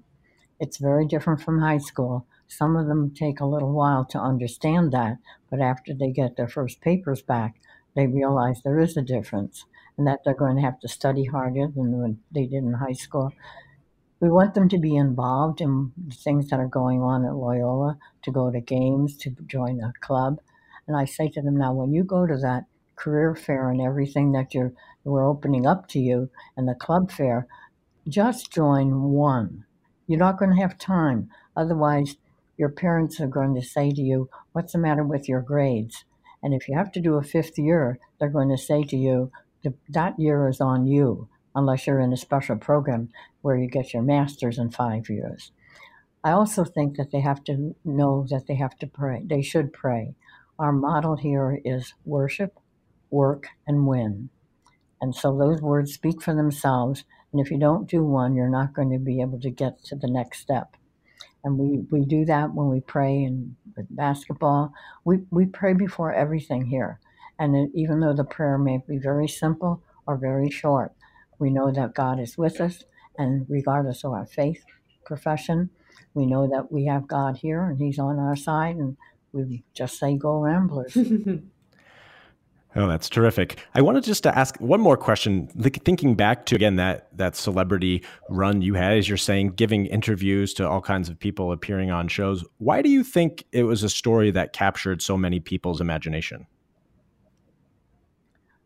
It's 0.60 0.77
very 0.77 1.06
different 1.06 1.41
from 1.41 1.62
high 1.62 1.77
school 1.77 2.27
some 2.47 2.75
of 2.75 2.88
them 2.88 3.13
take 3.13 3.39
a 3.39 3.45
little 3.45 3.73
while 3.73 4.05
to 4.05 4.19
understand 4.19 4.91
that, 4.93 5.17
but 5.49 5.62
after 5.62 5.93
they 5.93 6.12
get 6.12 6.38
their 6.38 6.47
first 6.47 6.81
papers 6.81 7.21
back, 7.21 7.55
they 7.95 8.07
realize 8.07 8.62
there 8.62 8.79
is 8.79 8.95
a 8.95 9.01
difference 9.01 9.65
and 9.97 10.05
that 10.07 10.19
they're 10.23 10.33
going 10.33 10.55
to 10.55 10.62
have 10.62 10.79
to 10.79 10.88
study 10.88 11.25
harder 11.25 11.67
than 11.67 11.99
when 11.99 12.19
they 12.31 12.45
did 12.45 12.63
in 12.63 12.73
high 12.73 12.93
school. 12.93 13.33
We 14.19 14.29
want 14.29 14.53
them 14.53 14.69
to 14.69 14.77
be 14.77 14.95
involved 14.95 15.62
in 15.62 15.91
things 16.12 16.49
that 16.49 16.60
are 16.60 16.67
going 16.67 17.01
on 17.01 17.25
at 17.25 17.36
Loyola, 17.36 17.97
to 18.23 18.31
go 18.31 18.51
to 18.51 18.60
games, 18.60 19.17
to 19.17 19.29
join 19.45 19.81
a 19.81 19.93
club. 20.01 20.39
And 20.88 20.95
I 20.95 21.05
say 21.05 21.29
to 21.29 21.41
them 21.41 21.57
now, 21.57 21.73
when 21.73 21.91
you 21.91 22.03
go 22.03 22.25
to 22.25 22.38
that 22.38 22.65
career 22.95 23.36
fair 23.36 23.69
and 23.69 23.81
everything 23.81 24.31
that 24.31 24.53
you're 24.53 24.73
we're 25.03 25.25
opening 25.25 25.65
up 25.65 25.88
to 25.88 25.99
you 25.99 26.29
and 26.57 26.67
the 26.67 26.75
club 26.75 27.12
fair, 27.12 27.47
just 28.10 28.51
join 28.51 29.03
one. 29.03 29.65
You're 30.05 30.19
not 30.19 30.38
going 30.38 30.51
to 30.51 30.62
have 30.62 30.77
time. 30.77 31.29
Otherwise, 31.55 32.17
your 32.57 32.69
parents 32.69 33.21
are 33.21 33.27
going 33.27 33.53
to 33.55 33.61
say 33.61 33.91
to 33.91 34.01
you, 34.01 34.29
What's 34.51 34.73
the 34.73 34.79
matter 34.79 35.03
with 35.03 35.29
your 35.29 35.41
grades? 35.41 36.05
And 36.41 36.53
if 36.53 36.67
you 36.67 36.75
have 36.75 36.91
to 36.93 37.01
do 37.01 37.15
a 37.15 37.23
fifth 37.23 37.57
year, 37.57 37.99
they're 38.19 38.29
going 38.29 38.49
to 38.49 38.57
say 38.57 38.83
to 38.83 38.97
you, 38.97 39.31
That 39.89 40.19
year 40.19 40.47
is 40.49 40.59
on 40.59 40.87
you, 40.87 41.29
unless 41.55 41.85
you're 41.85 41.99
in 41.99 42.13
a 42.13 42.17
special 42.17 42.57
program 42.57 43.09
where 43.41 43.57
you 43.57 43.67
get 43.67 43.93
your 43.93 44.03
master's 44.03 44.57
in 44.57 44.71
five 44.71 45.09
years. 45.09 45.51
I 46.23 46.31
also 46.31 46.65
think 46.65 46.97
that 46.97 47.11
they 47.11 47.21
have 47.21 47.43
to 47.45 47.75
know 47.85 48.25
that 48.29 48.47
they 48.47 48.55
have 48.55 48.77
to 48.79 48.87
pray. 48.87 49.23
They 49.23 49.41
should 49.41 49.71
pray. 49.71 50.15
Our 50.57 50.71
model 50.71 51.15
here 51.15 51.59
is 51.63 51.93
worship, 52.05 52.59
work, 53.11 53.47
and 53.67 53.85
win. 53.85 54.29
And 54.99 55.15
so 55.15 55.37
those 55.37 55.61
words 55.61 55.93
speak 55.93 56.23
for 56.23 56.33
themselves. 56.33 57.05
And 57.31 57.39
if 57.39 57.51
you 57.51 57.59
don't 57.59 57.87
do 57.87 58.03
one, 58.03 58.35
you're 58.35 58.49
not 58.49 58.73
going 58.73 58.89
to 58.91 58.97
be 58.97 59.21
able 59.21 59.39
to 59.41 59.51
get 59.51 59.83
to 59.85 59.95
the 59.95 60.09
next 60.09 60.39
step 60.39 60.76
and 61.47 61.57
we, 61.57 61.86
we 61.89 62.03
do 62.03 62.25
that 62.25 62.53
when 62.53 62.67
we 62.67 62.81
pray 62.81 63.23
and 63.23 63.55
with 63.77 63.86
basketball. 63.89 64.73
We, 65.05 65.19
we 65.31 65.45
pray 65.45 65.71
before 65.71 66.13
everything 66.13 66.65
here. 66.65 66.99
And 67.39 67.69
even 67.73 68.01
though 68.01 68.13
the 68.13 68.25
prayer 68.25 68.57
may 68.57 68.83
be 68.86 68.97
very 68.97 69.29
simple 69.29 69.81
or 70.05 70.17
very 70.17 70.49
short, 70.49 70.91
we 71.39 71.49
know 71.49 71.71
that 71.71 71.93
God 71.93 72.19
is 72.19 72.38
with 72.38 72.60
us. 72.60 72.83
And 73.17 73.45
regardless 73.47 74.03
of 74.03 74.12
our 74.12 74.25
faith 74.25 74.65
profession, 75.05 75.69
we 76.13 76.25
know 76.25 76.49
that 76.49 76.69
we 76.69 76.86
have 76.88 77.07
God 77.07 77.38
here 77.38 77.63
and 77.63 77.79
He's 77.79 77.97
on 77.97 78.19
our 78.19 78.36
side. 78.36 78.75
And 78.75 78.97
we 79.31 79.63
just 79.73 79.97
say, 79.97 80.17
Go 80.17 80.39
Ramblers. 80.39 80.97
Oh, 82.77 82.87
that's 82.87 83.09
terrific. 83.09 83.57
I 83.73 83.81
wanted 83.81 84.03
just 84.03 84.21
to 84.21 84.37
ask 84.37 84.55
one 84.57 84.79
more 84.79 84.97
question. 84.97 85.47
Thinking 85.47 86.13
back 86.13 86.45
to 86.45 86.55
again 86.55 86.75
that 86.75 87.07
that 87.17 87.35
celebrity 87.35 88.03
run 88.29 88.61
you 88.61 88.75
had, 88.75 88.99
as 88.99 89.09
you're 89.09 89.17
saying, 89.17 89.53
giving 89.53 89.87
interviews 89.87 90.53
to 90.55 90.69
all 90.69 90.79
kinds 90.79 91.09
of 91.09 91.17
people 91.17 91.51
appearing 91.51 91.89
on 91.89 92.07
shows. 92.07 92.45
Why 92.59 92.83
do 92.83 92.89
you 92.89 93.03
think 93.03 93.45
it 93.51 93.63
was 93.63 93.81
a 93.81 93.89
story 93.89 94.29
that 94.29 94.53
captured 94.53 95.01
so 95.01 95.17
many 95.17 95.39
people's 95.39 95.81
imagination? 95.81 96.45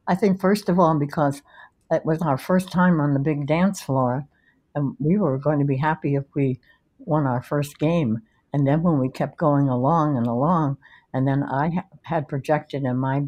I 0.08 0.16
think 0.16 0.42
first 0.42 0.68
of 0.68 0.78
all 0.78 1.00
because 1.00 1.42
it 1.90 2.06
was 2.06 2.22
our 2.22 2.38
first 2.38 2.70
time 2.70 3.00
on 3.00 3.14
the 3.14 3.20
big 3.20 3.48
dance 3.48 3.82
floor, 3.82 4.28
and 4.76 4.94
we 5.00 5.18
were 5.18 5.38
going 5.38 5.60
to 5.60 5.66
be 5.66 5.78
happy 5.78 6.16
if 6.16 6.26
we 6.36 6.60
won 7.00 7.26
our 7.26 7.42
first 7.42 7.80
game. 7.80 8.20
And 8.52 8.68
then 8.68 8.84
when 8.84 9.00
we 9.00 9.08
kept 9.08 9.38
going 9.38 9.70
along 9.70 10.18
and 10.18 10.28
along, 10.28 10.78
and 11.14 11.26
then 11.26 11.44
I 11.44 11.86
had 12.02 12.28
projected 12.28 12.84
in 12.84 12.98
my 12.98 13.24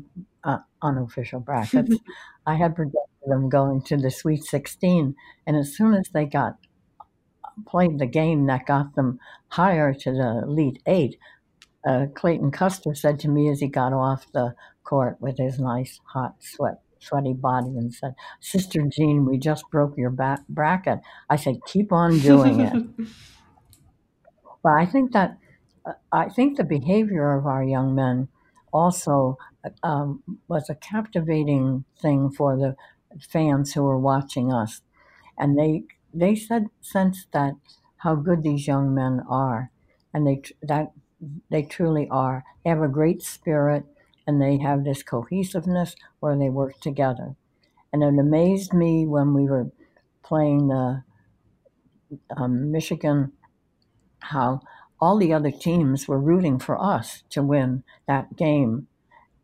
unofficial 0.83 1.39
brackets. 1.39 1.97
I 2.45 2.55
had 2.55 2.75
predicted 2.75 2.99
them 3.25 3.49
going 3.49 3.81
to 3.83 3.97
the 3.97 4.11
Sweet 4.11 4.43
16, 4.43 5.15
and 5.47 5.57
as 5.57 5.75
soon 5.75 5.93
as 5.93 6.09
they 6.13 6.25
got 6.25 6.57
played 7.67 7.99
the 7.99 8.07
game 8.07 8.47
that 8.47 8.65
got 8.65 8.95
them 8.95 9.19
higher 9.49 9.93
to 9.93 10.11
the 10.11 10.41
Elite 10.43 10.81
Eight, 10.85 11.17
uh, 11.87 12.07
Clayton 12.13 12.51
Custer 12.51 12.93
said 12.95 13.19
to 13.19 13.27
me 13.27 13.49
as 13.49 13.59
he 13.59 13.67
got 13.67 13.93
off 13.93 14.25
the 14.33 14.55
court 14.83 15.17
with 15.19 15.37
his 15.37 15.59
nice 15.59 15.99
hot 16.13 16.35
sweat 16.39 16.79
sweaty 17.03 17.33
body 17.33 17.77
and 17.77 17.93
said, 17.93 18.15
Sister 18.39 18.83
Jean, 18.89 19.25
we 19.25 19.37
just 19.37 19.69
broke 19.69 19.97
your 19.97 20.09
bracket. 20.49 20.99
I 21.29 21.35
said, 21.35 21.59
keep 21.67 21.91
on 21.91 22.19
doing 22.19 22.61
it. 22.61 22.73
but 24.63 24.71
I 24.71 24.85
think 24.85 25.11
that, 25.11 25.37
uh, 25.85 25.93
I 26.11 26.29
think 26.29 26.57
the 26.57 26.63
behavior 26.63 27.37
of 27.37 27.45
our 27.45 27.63
young 27.63 27.93
men 27.93 28.29
also 28.73 29.37
um, 29.83 30.23
was 30.47 30.69
a 30.69 30.75
captivating 30.75 31.85
thing 32.01 32.31
for 32.31 32.57
the 32.57 32.75
fans 33.21 33.73
who 33.73 33.83
were 33.83 33.99
watching 33.99 34.51
us. 34.51 34.81
And 35.37 35.57
they, 35.57 35.83
they 36.13 36.35
said, 36.35 36.67
sensed 36.81 37.31
that 37.31 37.53
how 37.97 38.15
good 38.15 38.43
these 38.43 38.67
young 38.67 38.93
men 38.93 39.21
are. 39.29 39.71
And 40.13 40.27
they, 40.27 40.41
that 40.61 40.91
they 41.49 41.63
truly 41.63 42.07
are. 42.09 42.43
They 42.63 42.69
have 42.69 42.81
a 42.81 42.87
great 42.87 43.21
spirit 43.23 43.85
and 44.27 44.41
they 44.41 44.57
have 44.59 44.83
this 44.83 45.03
cohesiveness 45.03 45.95
where 46.19 46.37
they 46.37 46.49
work 46.49 46.79
together. 46.79 47.35
And 47.91 48.03
it 48.03 48.19
amazed 48.19 48.73
me 48.73 49.05
when 49.05 49.33
we 49.33 49.45
were 49.45 49.71
playing 50.23 50.67
the 50.67 51.03
um, 52.35 52.71
Michigan 52.71 53.33
how 54.19 54.61
all 55.03 55.17
the 55.17 55.33
other 55.33 55.51
teams 55.51 56.07
were 56.07 56.17
rooting 56.17 56.57
for 56.57 56.81
us 56.81 57.23
to 57.29 57.43
win 57.43 57.83
that 58.07 58.37
game. 58.37 58.87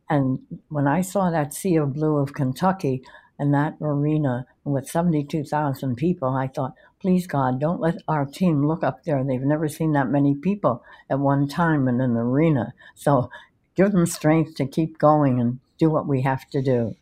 And 0.10 0.40
when 0.70 0.88
I 0.88 1.02
saw 1.02 1.30
that 1.30 1.54
sea 1.54 1.76
of 1.76 1.94
blue 1.94 2.16
of 2.16 2.34
Kentucky 2.34 3.04
and 3.38 3.54
that 3.54 3.76
arena 3.82 4.46
with 4.64 4.88
72,000 4.88 5.98
people, 5.98 6.30
I 6.30 6.48
thought, 6.48 6.76
please 7.02 7.28
God, 7.28 7.60
don't 7.60 7.82
let 7.82 7.96
our 8.08 8.26
team 8.26 8.66
look 8.66 8.86
up 8.86 9.04
there. 9.04 9.22
They've 9.22 9.42
never 9.42 9.68
seen 9.68 9.92
that 9.92 10.08
many 10.08 10.34
people 10.34 10.82
at 11.10 11.20
one 11.20 11.46
time 11.50 11.90
in 11.90 12.00
an 12.00 12.16
arena. 12.16 12.74
So 12.96 13.30
give 13.76 13.92
them 13.92 14.06
strength 14.06 14.56
to 14.56 14.66
keep 14.66 14.98
going 14.98 15.42
and 15.42 15.60
do 15.78 15.90
what 15.90 16.08
we 16.08 16.22
have 16.22 16.50
to 16.52 16.62
do. 16.62 16.96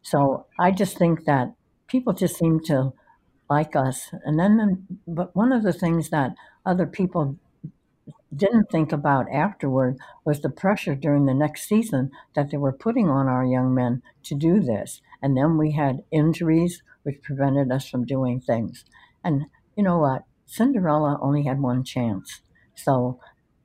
So 0.00 0.46
I 0.58 0.70
just 0.70 0.96
think 0.96 1.26
that 1.26 1.52
people 1.86 2.14
just 2.14 2.38
seem 2.38 2.60
to 2.60 2.94
like 3.50 3.76
us. 3.76 4.08
And 4.24 4.40
then, 4.40 4.86
but 5.06 5.36
one 5.36 5.52
of 5.52 5.62
the 5.62 5.74
things 5.74 6.08
that 6.08 6.34
other 6.64 6.86
people 6.86 7.36
didn't 8.36 8.70
think 8.70 8.92
about 8.92 9.30
afterward 9.32 9.98
was 10.24 10.40
the 10.40 10.50
pressure 10.50 10.94
during 10.94 11.26
the 11.26 11.34
next 11.34 11.68
season 11.68 12.10
that 12.34 12.50
they 12.50 12.56
were 12.56 12.72
putting 12.72 13.08
on 13.08 13.28
our 13.28 13.44
young 13.44 13.74
men 13.74 14.02
to 14.24 14.34
do 14.34 14.60
this. 14.60 15.00
And 15.22 15.36
then 15.36 15.56
we 15.56 15.72
had 15.72 16.04
injuries, 16.10 16.82
which 17.02 17.22
prevented 17.22 17.70
us 17.70 17.88
from 17.88 18.04
doing 18.04 18.40
things. 18.40 18.84
And 19.22 19.46
you 19.76 19.82
know 19.82 19.98
what? 19.98 20.24
Cinderella 20.46 21.18
only 21.20 21.44
had 21.44 21.60
one 21.60 21.84
chance. 21.84 22.40
So 22.74 23.18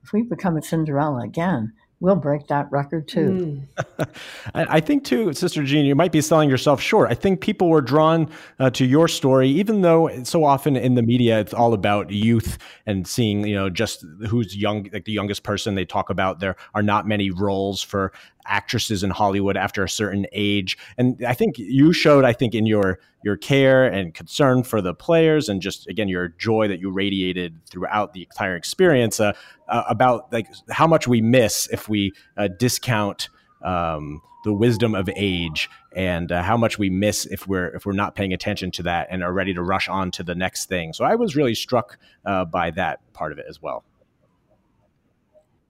if 0.03 0.13
we 0.13 0.21
become 0.23 0.57
a 0.57 0.61
Cinderella 0.61 1.23
again, 1.23 1.73
we'll 1.99 2.15
break 2.15 2.47
that 2.47 2.71
record 2.71 3.07
too. 3.07 3.67
Mm. 3.77 4.07
I 4.53 4.79
think 4.79 5.03
too, 5.03 5.33
Sister 5.33 5.63
Jean, 5.63 5.85
you 5.85 5.95
might 5.95 6.11
be 6.11 6.21
selling 6.21 6.49
yourself 6.49 6.81
short. 6.81 7.09
I 7.11 7.13
think 7.13 7.41
people 7.41 7.69
were 7.69 7.81
drawn 7.81 8.29
uh, 8.59 8.69
to 8.71 8.85
your 8.85 9.07
story, 9.07 9.49
even 9.49 9.81
though 9.81 10.23
so 10.23 10.43
often 10.43 10.75
in 10.75 10.95
the 10.95 11.01
media 11.01 11.39
it's 11.39 11.53
all 11.53 11.73
about 11.73 12.09
youth 12.09 12.57
and 12.85 13.07
seeing, 13.07 13.45
you 13.45 13.55
know, 13.55 13.69
just 13.69 14.05
who's 14.27 14.55
young, 14.55 14.89
like 14.93 15.05
the 15.05 15.11
youngest 15.11 15.43
person. 15.43 15.75
They 15.75 15.85
talk 15.85 16.09
about 16.09 16.39
there 16.39 16.55
are 16.73 16.83
not 16.83 17.07
many 17.07 17.31
roles 17.31 17.81
for 17.81 18.13
actresses 18.45 19.03
in 19.03 19.09
Hollywood 19.09 19.57
after 19.57 19.83
a 19.83 19.89
certain 19.89 20.25
age. 20.31 20.77
And 20.97 21.23
I 21.25 21.33
think 21.33 21.57
you 21.57 21.93
showed, 21.93 22.25
I 22.25 22.33
think, 22.33 22.53
in 22.53 22.65
your 22.65 22.99
your 23.23 23.35
care 23.35 23.85
and 23.85 24.13
concern 24.13 24.63
for 24.63 24.81
the 24.81 24.93
players, 24.93 25.49
and 25.49 25.61
just 25.61 25.87
again 25.87 26.07
your 26.07 26.29
joy 26.29 26.67
that 26.67 26.79
you 26.79 26.91
radiated 26.91 27.59
throughout 27.65 28.13
the 28.13 28.23
entire 28.23 28.55
experience 28.55 29.19
uh, 29.19 29.33
uh, 29.67 29.83
about 29.89 30.31
like 30.31 30.47
how 30.69 30.87
much 30.87 31.07
we 31.07 31.21
miss 31.21 31.67
if 31.71 31.87
we 31.89 32.11
uh, 32.37 32.47
discount. 32.47 33.29
Um, 33.63 34.21
the 34.45 34.53
wisdom 34.53 34.95
of 34.95 35.09
age 35.17 35.69
and 35.93 36.31
uh, 36.31 36.41
how 36.41 36.55
much 36.55 36.79
we 36.79 36.89
miss 36.89 37.25
if 37.25 37.45
we're 37.45 37.67
if 37.75 37.85
we're 37.85 37.91
not 37.91 38.15
paying 38.15 38.31
attention 38.31 38.71
to 38.71 38.83
that 38.83 39.05
and 39.11 39.21
are 39.21 39.33
ready 39.33 39.53
to 39.53 39.61
rush 39.61 39.89
on 39.89 40.11
to 40.11 40.23
the 40.23 40.33
next 40.33 40.67
thing. 40.67 40.93
So 40.93 41.03
I 41.03 41.15
was 41.15 41.35
really 41.35 41.53
struck 41.53 41.97
uh, 42.25 42.45
by 42.45 42.71
that 42.71 43.01
part 43.11 43.33
of 43.33 43.37
it 43.37 43.45
as 43.49 43.61
well. 43.61 43.83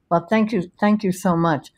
Well, 0.08 0.24
thank 0.30 0.52
you, 0.52 0.70
thank 0.78 1.02
you 1.02 1.10
so 1.10 1.36
much 1.36 1.72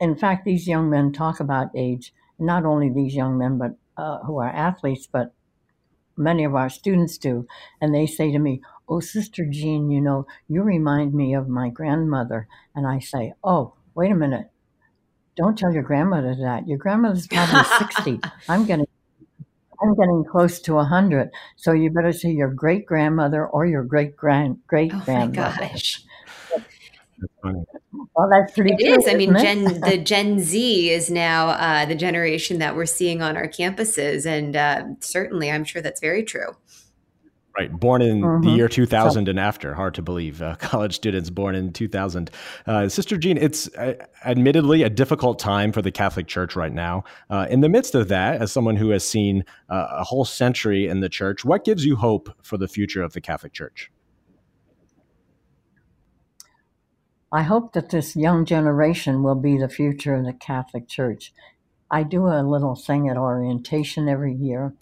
in 0.00 0.16
fact, 0.16 0.44
these 0.44 0.68
young 0.68 0.90
men 0.90 1.12
talk 1.12 1.40
about 1.40 1.68
age. 1.74 2.12
Not 2.38 2.64
only 2.64 2.90
these 2.90 3.14
young 3.14 3.38
men, 3.38 3.58
but 3.58 3.76
uh, 3.96 4.18
who 4.24 4.38
are 4.38 4.48
athletes, 4.48 5.06
but 5.06 5.32
many 6.16 6.44
of 6.44 6.54
our 6.54 6.68
students 6.68 7.18
do. 7.18 7.46
And 7.80 7.94
they 7.94 8.06
say 8.06 8.32
to 8.32 8.38
me, 8.38 8.60
"Oh, 8.88 9.00
Sister 9.00 9.46
Jean, 9.48 9.90
you 9.90 10.00
know, 10.00 10.26
you 10.48 10.62
remind 10.62 11.14
me 11.14 11.34
of 11.34 11.48
my 11.48 11.70
grandmother." 11.70 12.48
And 12.74 12.86
I 12.86 12.98
say, 12.98 13.34
"Oh, 13.44 13.74
wait 13.94 14.12
a 14.12 14.16
minute! 14.16 14.50
Don't 15.36 15.58
tell 15.58 15.72
your 15.72 15.82
grandmother 15.82 16.34
that. 16.36 16.68
Your 16.68 16.78
grandmother's 16.78 17.28
probably 17.28 17.64
sixty. 17.78 18.20
I'm 18.48 18.66
getting." 18.66 18.86
I'm 19.82 19.94
getting 19.94 20.24
close 20.24 20.60
to 20.60 20.74
100. 20.74 21.30
So 21.56 21.72
you 21.72 21.90
better 21.90 22.12
see 22.12 22.30
your 22.30 22.50
great 22.50 22.86
grandmother 22.86 23.46
or 23.46 23.66
your 23.66 23.84
great 23.84 24.16
grand 24.16 24.58
great 24.66 24.90
grandmother. 25.04 25.56
Oh 25.58 25.62
my 25.62 25.68
gosh. 25.72 26.02
That's 27.24 27.40
funny. 27.42 27.64
Well, 28.14 28.28
that's 28.30 28.52
pretty. 28.52 28.74
It 28.74 28.78
true, 28.80 28.98
is. 28.98 29.08
I 29.08 29.14
mean, 29.14 29.36
Gen 29.38 29.80
the 29.80 29.98
Gen 29.98 30.40
Z 30.40 30.90
is 30.90 31.10
now 31.10 31.48
uh, 31.48 31.86
the 31.86 31.94
generation 31.94 32.58
that 32.58 32.76
we're 32.76 32.86
seeing 32.86 33.22
on 33.22 33.36
our 33.36 33.48
campuses, 33.48 34.26
and 34.26 34.54
uh, 34.54 34.84
certainly, 35.00 35.50
I'm 35.50 35.64
sure 35.64 35.80
that's 35.80 36.00
very 36.00 36.22
true. 36.22 36.56
Right, 37.56 37.70
born 37.70 38.02
in 38.02 38.20
mm-hmm. 38.20 38.48
the 38.48 38.50
year 38.50 38.68
2000 38.68 39.26
so, 39.26 39.30
and 39.30 39.38
after. 39.38 39.74
Hard 39.74 39.94
to 39.94 40.02
believe. 40.02 40.42
Uh, 40.42 40.56
college 40.58 40.96
students 40.96 41.30
born 41.30 41.54
in 41.54 41.72
2000. 41.72 42.30
Uh, 42.66 42.88
Sister 42.88 43.16
Jean, 43.16 43.38
it's 43.38 43.72
uh, 43.76 43.94
admittedly 44.24 44.82
a 44.82 44.90
difficult 44.90 45.38
time 45.38 45.70
for 45.70 45.80
the 45.80 45.92
Catholic 45.92 46.26
Church 46.26 46.56
right 46.56 46.72
now. 46.72 47.04
Uh, 47.30 47.46
in 47.48 47.60
the 47.60 47.68
midst 47.68 47.94
of 47.94 48.08
that, 48.08 48.42
as 48.42 48.50
someone 48.50 48.74
who 48.74 48.90
has 48.90 49.06
seen 49.06 49.44
uh, 49.68 49.86
a 49.92 50.02
whole 50.02 50.24
century 50.24 50.88
in 50.88 50.98
the 50.98 51.08
church, 51.08 51.44
what 51.44 51.64
gives 51.64 51.84
you 51.84 51.94
hope 51.94 52.28
for 52.42 52.58
the 52.58 52.66
future 52.66 53.04
of 53.04 53.12
the 53.12 53.20
Catholic 53.20 53.52
Church? 53.52 53.88
I 57.34 57.42
hope 57.42 57.72
that 57.72 57.90
this 57.90 58.14
young 58.14 58.44
generation 58.44 59.24
will 59.24 59.34
be 59.34 59.58
the 59.58 59.68
future 59.68 60.14
of 60.14 60.24
the 60.24 60.32
Catholic 60.32 60.86
Church. 60.86 61.32
I 61.90 62.04
do 62.04 62.28
a 62.28 62.46
little 62.46 62.76
thing 62.76 63.08
at 63.08 63.16
orientation 63.16 64.08
every 64.08 64.32
year, 64.32 64.74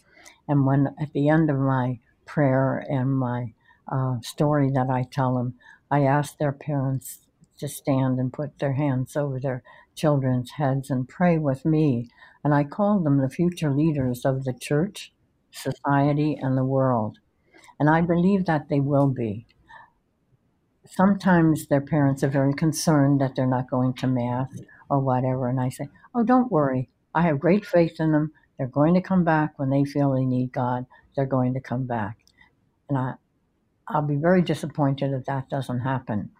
and 0.46 0.66
when 0.66 0.94
at 1.00 1.14
the 1.14 1.30
end 1.30 1.48
of 1.48 1.56
my 1.56 2.00
prayer 2.26 2.84
and 2.90 3.16
my 3.16 3.54
uh, 3.90 4.20
story 4.20 4.70
that 4.74 4.90
I 4.90 5.04
tell 5.10 5.34
them, 5.34 5.54
I 5.90 6.02
ask 6.02 6.36
their 6.36 6.52
parents 6.52 7.20
to 7.56 7.68
stand 7.68 8.18
and 8.18 8.30
put 8.30 8.58
their 8.58 8.74
hands 8.74 9.16
over 9.16 9.40
their 9.40 9.62
children's 9.94 10.50
heads 10.50 10.90
and 10.90 11.08
pray 11.08 11.38
with 11.38 11.64
me. 11.64 12.10
And 12.44 12.54
I 12.54 12.64
call 12.64 13.00
them 13.00 13.16
the 13.16 13.30
future 13.30 13.70
leaders 13.70 14.26
of 14.26 14.44
the 14.44 14.52
church, 14.52 15.10
society, 15.52 16.38
and 16.38 16.58
the 16.58 16.66
world. 16.66 17.16
And 17.80 17.88
I 17.88 18.02
believe 18.02 18.44
that 18.44 18.68
they 18.68 18.80
will 18.80 19.08
be 19.08 19.46
sometimes 20.86 21.66
their 21.66 21.80
parents 21.80 22.22
are 22.22 22.28
very 22.28 22.54
concerned 22.54 23.20
that 23.20 23.34
they're 23.36 23.46
not 23.46 23.70
going 23.70 23.94
to 23.94 24.06
mass 24.06 24.48
or 24.90 25.00
whatever. 25.00 25.48
And 25.48 25.60
I 25.60 25.68
say, 25.68 25.88
oh, 26.14 26.22
don't 26.22 26.52
worry. 26.52 26.88
I 27.14 27.22
have 27.22 27.40
great 27.40 27.64
faith 27.64 28.00
in 28.00 28.12
them. 28.12 28.32
They're 28.58 28.66
going 28.66 28.94
to 28.94 29.00
come 29.00 29.24
back 29.24 29.58
when 29.58 29.70
they 29.70 29.84
feel 29.84 30.12
they 30.12 30.24
need 30.24 30.52
God. 30.52 30.86
They're 31.16 31.26
going 31.26 31.54
to 31.54 31.60
come 31.60 31.86
back. 31.86 32.18
And 32.88 32.98
I, 32.98 33.14
I'll 33.88 34.02
be 34.02 34.16
very 34.16 34.42
disappointed 34.42 35.12
if 35.12 35.24
that 35.26 35.48
doesn't 35.48 35.80
happen. 35.80 36.30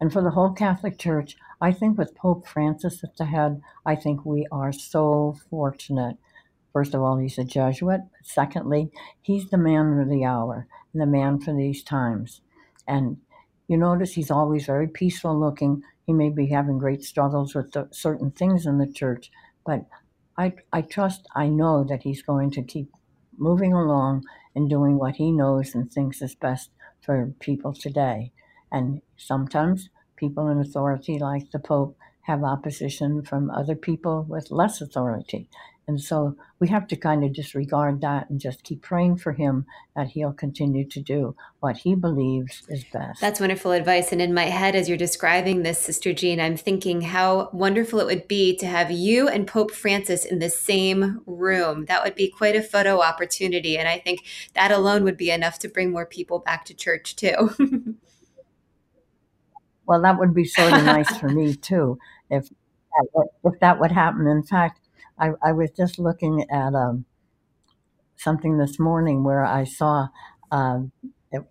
And 0.00 0.12
for 0.12 0.22
the 0.22 0.30
whole 0.30 0.52
Catholic 0.52 0.98
Church, 0.98 1.36
I 1.60 1.72
think 1.72 1.96
with 1.96 2.14
Pope 2.14 2.46
Francis 2.46 3.02
at 3.02 3.16
the 3.16 3.24
head, 3.24 3.62
I 3.84 3.94
think 3.96 4.24
we 4.24 4.46
are 4.52 4.72
so 4.72 5.36
fortunate. 5.48 6.16
First 6.72 6.94
of 6.94 7.00
all, 7.00 7.16
he's 7.16 7.38
a 7.38 7.44
Jesuit. 7.44 8.02
Secondly, 8.22 8.90
he's 9.22 9.48
the 9.48 9.56
man 9.56 9.98
of 9.98 10.10
the 10.10 10.24
hour 10.24 10.66
and 10.92 11.00
the 11.00 11.06
man 11.06 11.40
for 11.40 11.54
these 11.54 11.82
times. 11.82 12.42
And 12.86 13.16
you 13.68 13.76
notice 13.76 14.14
he's 14.14 14.30
always 14.30 14.66
very 14.66 14.88
peaceful 14.88 15.38
looking. 15.38 15.82
He 16.06 16.12
may 16.12 16.30
be 16.30 16.46
having 16.46 16.78
great 16.78 17.02
struggles 17.02 17.54
with 17.54 17.72
the, 17.72 17.88
certain 17.90 18.30
things 18.30 18.66
in 18.66 18.78
the 18.78 18.86
church, 18.86 19.30
but 19.64 19.86
I, 20.38 20.54
I 20.72 20.82
trust, 20.82 21.26
I 21.34 21.48
know 21.48 21.84
that 21.84 22.02
he's 22.02 22.22
going 22.22 22.50
to 22.52 22.62
keep 22.62 22.90
moving 23.36 23.72
along 23.72 24.24
and 24.54 24.70
doing 24.70 24.98
what 24.98 25.16
he 25.16 25.32
knows 25.32 25.74
and 25.74 25.90
thinks 25.90 26.22
is 26.22 26.34
best 26.34 26.70
for 27.00 27.32
people 27.40 27.72
today. 27.72 28.32
And 28.70 29.02
sometimes 29.16 29.88
people 30.16 30.48
in 30.48 30.58
authority, 30.58 31.18
like 31.18 31.50
the 31.50 31.58
Pope, 31.58 31.96
have 32.22 32.42
opposition 32.42 33.22
from 33.22 33.50
other 33.50 33.76
people 33.76 34.26
with 34.28 34.50
less 34.50 34.80
authority. 34.80 35.48
And 35.88 36.00
so 36.00 36.36
we 36.58 36.66
have 36.68 36.88
to 36.88 36.96
kind 36.96 37.22
of 37.22 37.32
disregard 37.32 38.00
that 38.00 38.28
and 38.28 38.40
just 38.40 38.64
keep 38.64 38.82
praying 38.82 39.18
for 39.18 39.32
him 39.32 39.66
that 39.94 40.08
he'll 40.08 40.32
continue 40.32 40.84
to 40.88 41.00
do 41.00 41.36
what 41.60 41.76
he 41.76 41.94
believes 41.94 42.64
is 42.68 42.84
best. 42.92 43.20
That's 43.20 43.38
wonderful 43.38 43.70
advice. 43.70 44.10
And 44.10 44.20
in 44.20 44.34
my 44.34 44.46
head, 44.46 44.74
as 44.74 44.88
you're 44.88 44.98
describing 44.98 45.62
this, 45.62 45.78
Sister 45.78 46.12
Jean, 46.12 46.40
I'm 46.40 46.56
thinking 46.56 47.02
how 47.02 47.50
wonderful 47.52 48.00
it 48.00 48.06
would 48.06 48.26
be 48.26 48.56
to 48.56 48.66
have 48.66 48.90
you 48.90 49.28
and 49.28 49.46
Pope 49.46 49.70
Francis 49.70 50.24
in 50.24 50.40
the 50.40 50.50
same 50.50 51.20
room. 51.24 51.84
That 51.84 52.02
would 52.02 52.16
be 52.16 52.28
quite 52.28 52.56
a 52.56 52.62
photo 52.62 53.00
opportunity. 53.00 53.78
And 53.78 53.86
I 53.86 53.98
think 53.98 54.24
that 54.54 54.72
alone 54.72 55.04
would 55.04 55.16
be 55.16 55.30
enough 55.30 55.60
to 55.60 55.68
bring 55.68 55.92
more 55.92 56.06
people 56.06 56.40
back 56.40 56.64
to 56.64 56.74
church, 56.74 57.14
too. 57.14 57.54
well, 59.86 60.02
that 60.02 60.18
would 60.18 60.34
be 60.34 60.46
sort 60.46 60.72
of 60.72 60.84
nice 60.84 61.16
for 61.16 61.28
me, 61.28 61.54
too, 61.54 61.96
if, 62.28 62.48
if 63.44 63.60
that 63.60 63.78
would 63.78 63.92
happen. 63.92 64.26
In 64.26 64.42
fact, 64.42 64.80
I, 65.18 65.32
I 65.42 65.52
was 65.52 65.70
just 65.70 65.98
looking 65.98 66.46
at 66.50 66.74
um, 66.74 67.04
something 68.16 68.58
this 68.58 68.78
morning 68.78 69.24
where 69.24 69.44
I 69.44 69.64
saw. 69.64 70.08
Uh, 70.50 70.80
it, 71.32 71.42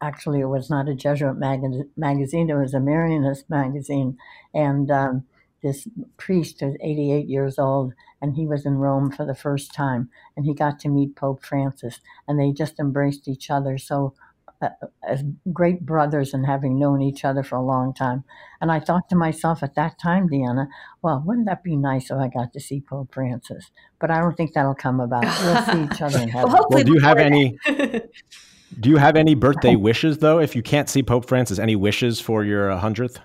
actually, 0.00 0.40
it 0.40 0.46
was 0.46 0.70
not 0.70 0.88
a 0.88 0.94
Jesuit 0.94 1.36
mag- 1.36 1.62
magazine; 1.96 2.50
it 2.50 2.54
was 2.54 2.74
a 2.74 2.78
Marianist 2.80 3.44
magazine, 3.48 4.16
and 4.54 4.90
um, 4.90 5.24
this 5.62 5.86
priest 6.16 6.62
is 6.62 6.76
88 6.80 7.28
years 7.28 7.58
old, 7.58 7.92
and 8.22 8.36
he 8.36 8.46
was 8.46 8.64
in 8.66 8.76
Rome 8.76 9.10
for 9.10 9.24
the 9.26 9.34
first 9.34 9.74
time, 9.74 10.10
and 10.36 10.46
he 10.46 10.54
got 10.54 10.78
to 10.80 10.88
meet 10.88 11.16
Pope 11.16 11.44
Francis, 11.44 12.00
and 12.26 12.38
they 12.38 12.52
just 12.52 12.78
embraced 12.80 13.28
each 13.28 13.50
other 13.50 13.78
so 13.78 14.14
Uh, 14.60 14.70
as 15.08 15.22
great 15.52 15.86
brothers 15.86 16.34
and 16.34 16.44
having 16.44 16.80
known 16.80 17.00
each 17.00 17.24
other 17.24 17.44
for 17.44 17.54
a 17.54 17.64
long 17.64 17.94
time. 17.94 18.24
And 18.60 18.72
I 18.72 18.80
thought 18.80 19.08
to 19.08 19.14
myself 19.14 19.62
at 19.62 19.76
that 19.76 20.00
time, 20.00 20.28
Deanna, 20.28 20.66
well, 21.00 21.22
wouldn't 21.24 21.46
that 21.46 21.62
be 21.62 21.76
nice 21.76 22.10
if 22.10 22.16
I 22.16 22.26
got 22.26 22.52
to 22.54 22.60
see 22.60 22.80
Pope 22.80 23.14
Francis? 23.14 23.70
But 24.00 24.10
I 24.10 24.18
don't 24.18 24.36
think 24.36 24.54
that'll 24.54 24.74
come 24.74 24.98
about. 24.98 25.22
We'll 25.22 25.62
see 25.62 25.84
each 25.84 26.02
other 26.02 26.18
in 26.18 26.28
heaven. 26.34 26.50
well, 26.50 26.66
well, 26.70 26.82
do 26.82 26.92
you 26.92 26.98
have 26.98 27.18
any? 27.18 27.56
do 28.80 28.88
you 28.90 28.96
have 28.96 29.14
any 29.14 29.36
birthday 29.36 29.76
wishes 29.76 30.18
though? 30.18 30.40
If 30.40 30.56
you 30.56 30.62
can't 30.62 30.88
see 30.88 31.04
Pope 31.04 31.28
Francis, 31.28 31.60
any 31.60 31.76
wishes 31.76 32.18
for 32.18 32.42
your 32.42 32.68
uh, 32.68 32.78
hundredth? 32.78 33.20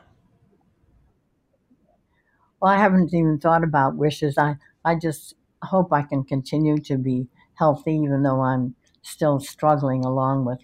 Well, 2.61 2.71
I 2.71 2.77
haven't 2.77 3.11
even 3.11 3.39
thought 3.39 3.63
about 3.63 3.95
wishes. 3.95 4.37
I 4.37 4.57
I 4.85 4.93
just 4.95 5.33
hope 5.63 5.91
I 5.91 6.03
can 6.03 6.23
continue 6.25 6.77
to 6.77 6.97
be 6.99 7.27
healthy, 7.55 7.95
even 7.95 8.21
though 8.21 8.41
I'm 8.41 8.75
still 9.01 9.39
struggling 9.39 10.05
along 10.05 10.45
with 10.45 10.59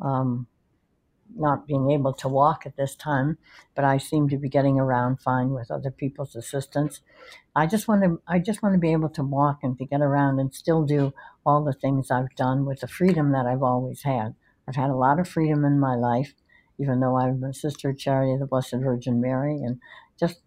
um, 0.00 0.46
not 1.34 1.66
being 1.66 1.90
able 1.90 2.12
to 2.12 2.28
walk 2.28 2.66
at 2.66 2.76
this 2.76 2.94
time, 2.94 3.38
but 3.74 3.84
I 3.84 3.98
seem 3.98 4.28
to 4.28 4.36
be 4.36 4.48
getting 4.48 4.78
around 4.78 5.20
fine 5.20 5.50
with 5.50 5.70
other 5.70 5.90
people's 5.90 6.34
assistance. 6.34 7.00
I 7.54 7.66
just 7.66 7.88
want 7.88 8.02
to 8.02 8.20
I 8.26 8.38
just 8.38 8.62
want 8.62 8.74
to 8.74 8.80
be 8.80 8.92
able 8.92 9.10
to 9.10 9.22
walk 9.22 9.60
and 9.62 9.78
to 9.78 9.84
get 9.84 10.00
around 10.00 10.40
and 10.40 10.54
still 10.54 10.84
do 10.84 11.12
all 11.46 11.64
the 11.64 11.72
things 11.72 12.10
I've 12.10 12.34
done 12.36 12.64
with 12.64 12.80
the 12.80 12.88
freedom 12.88 13.32
that 13.32 13.46
I've 13.46 13.62
always 13.62 14.02
had. 14.02 14.34
I've 14.68 14.76
had 14.76 14.90
a 14.90 14.96
lot 14.96 15.20
of 15.20 15.28
freedom 15.28 15.64
in 15.64 15.80
my 15.80 15.94
life, 15.94 16.34
even 16.78 17.00
though 17.00 17.18
I'm 17.18 17.42
a 17.44 17.54
sister 17.54 17.90
of 17.90 17.98
Charity 17.98 18.34
of 18.34 18.40
the 18.40 18.46
Blessed 18.46 18.76
Virgin 18.76 19.20
Mary, 19.20 19.56
and 19.56 19.80
just 20.18 20.40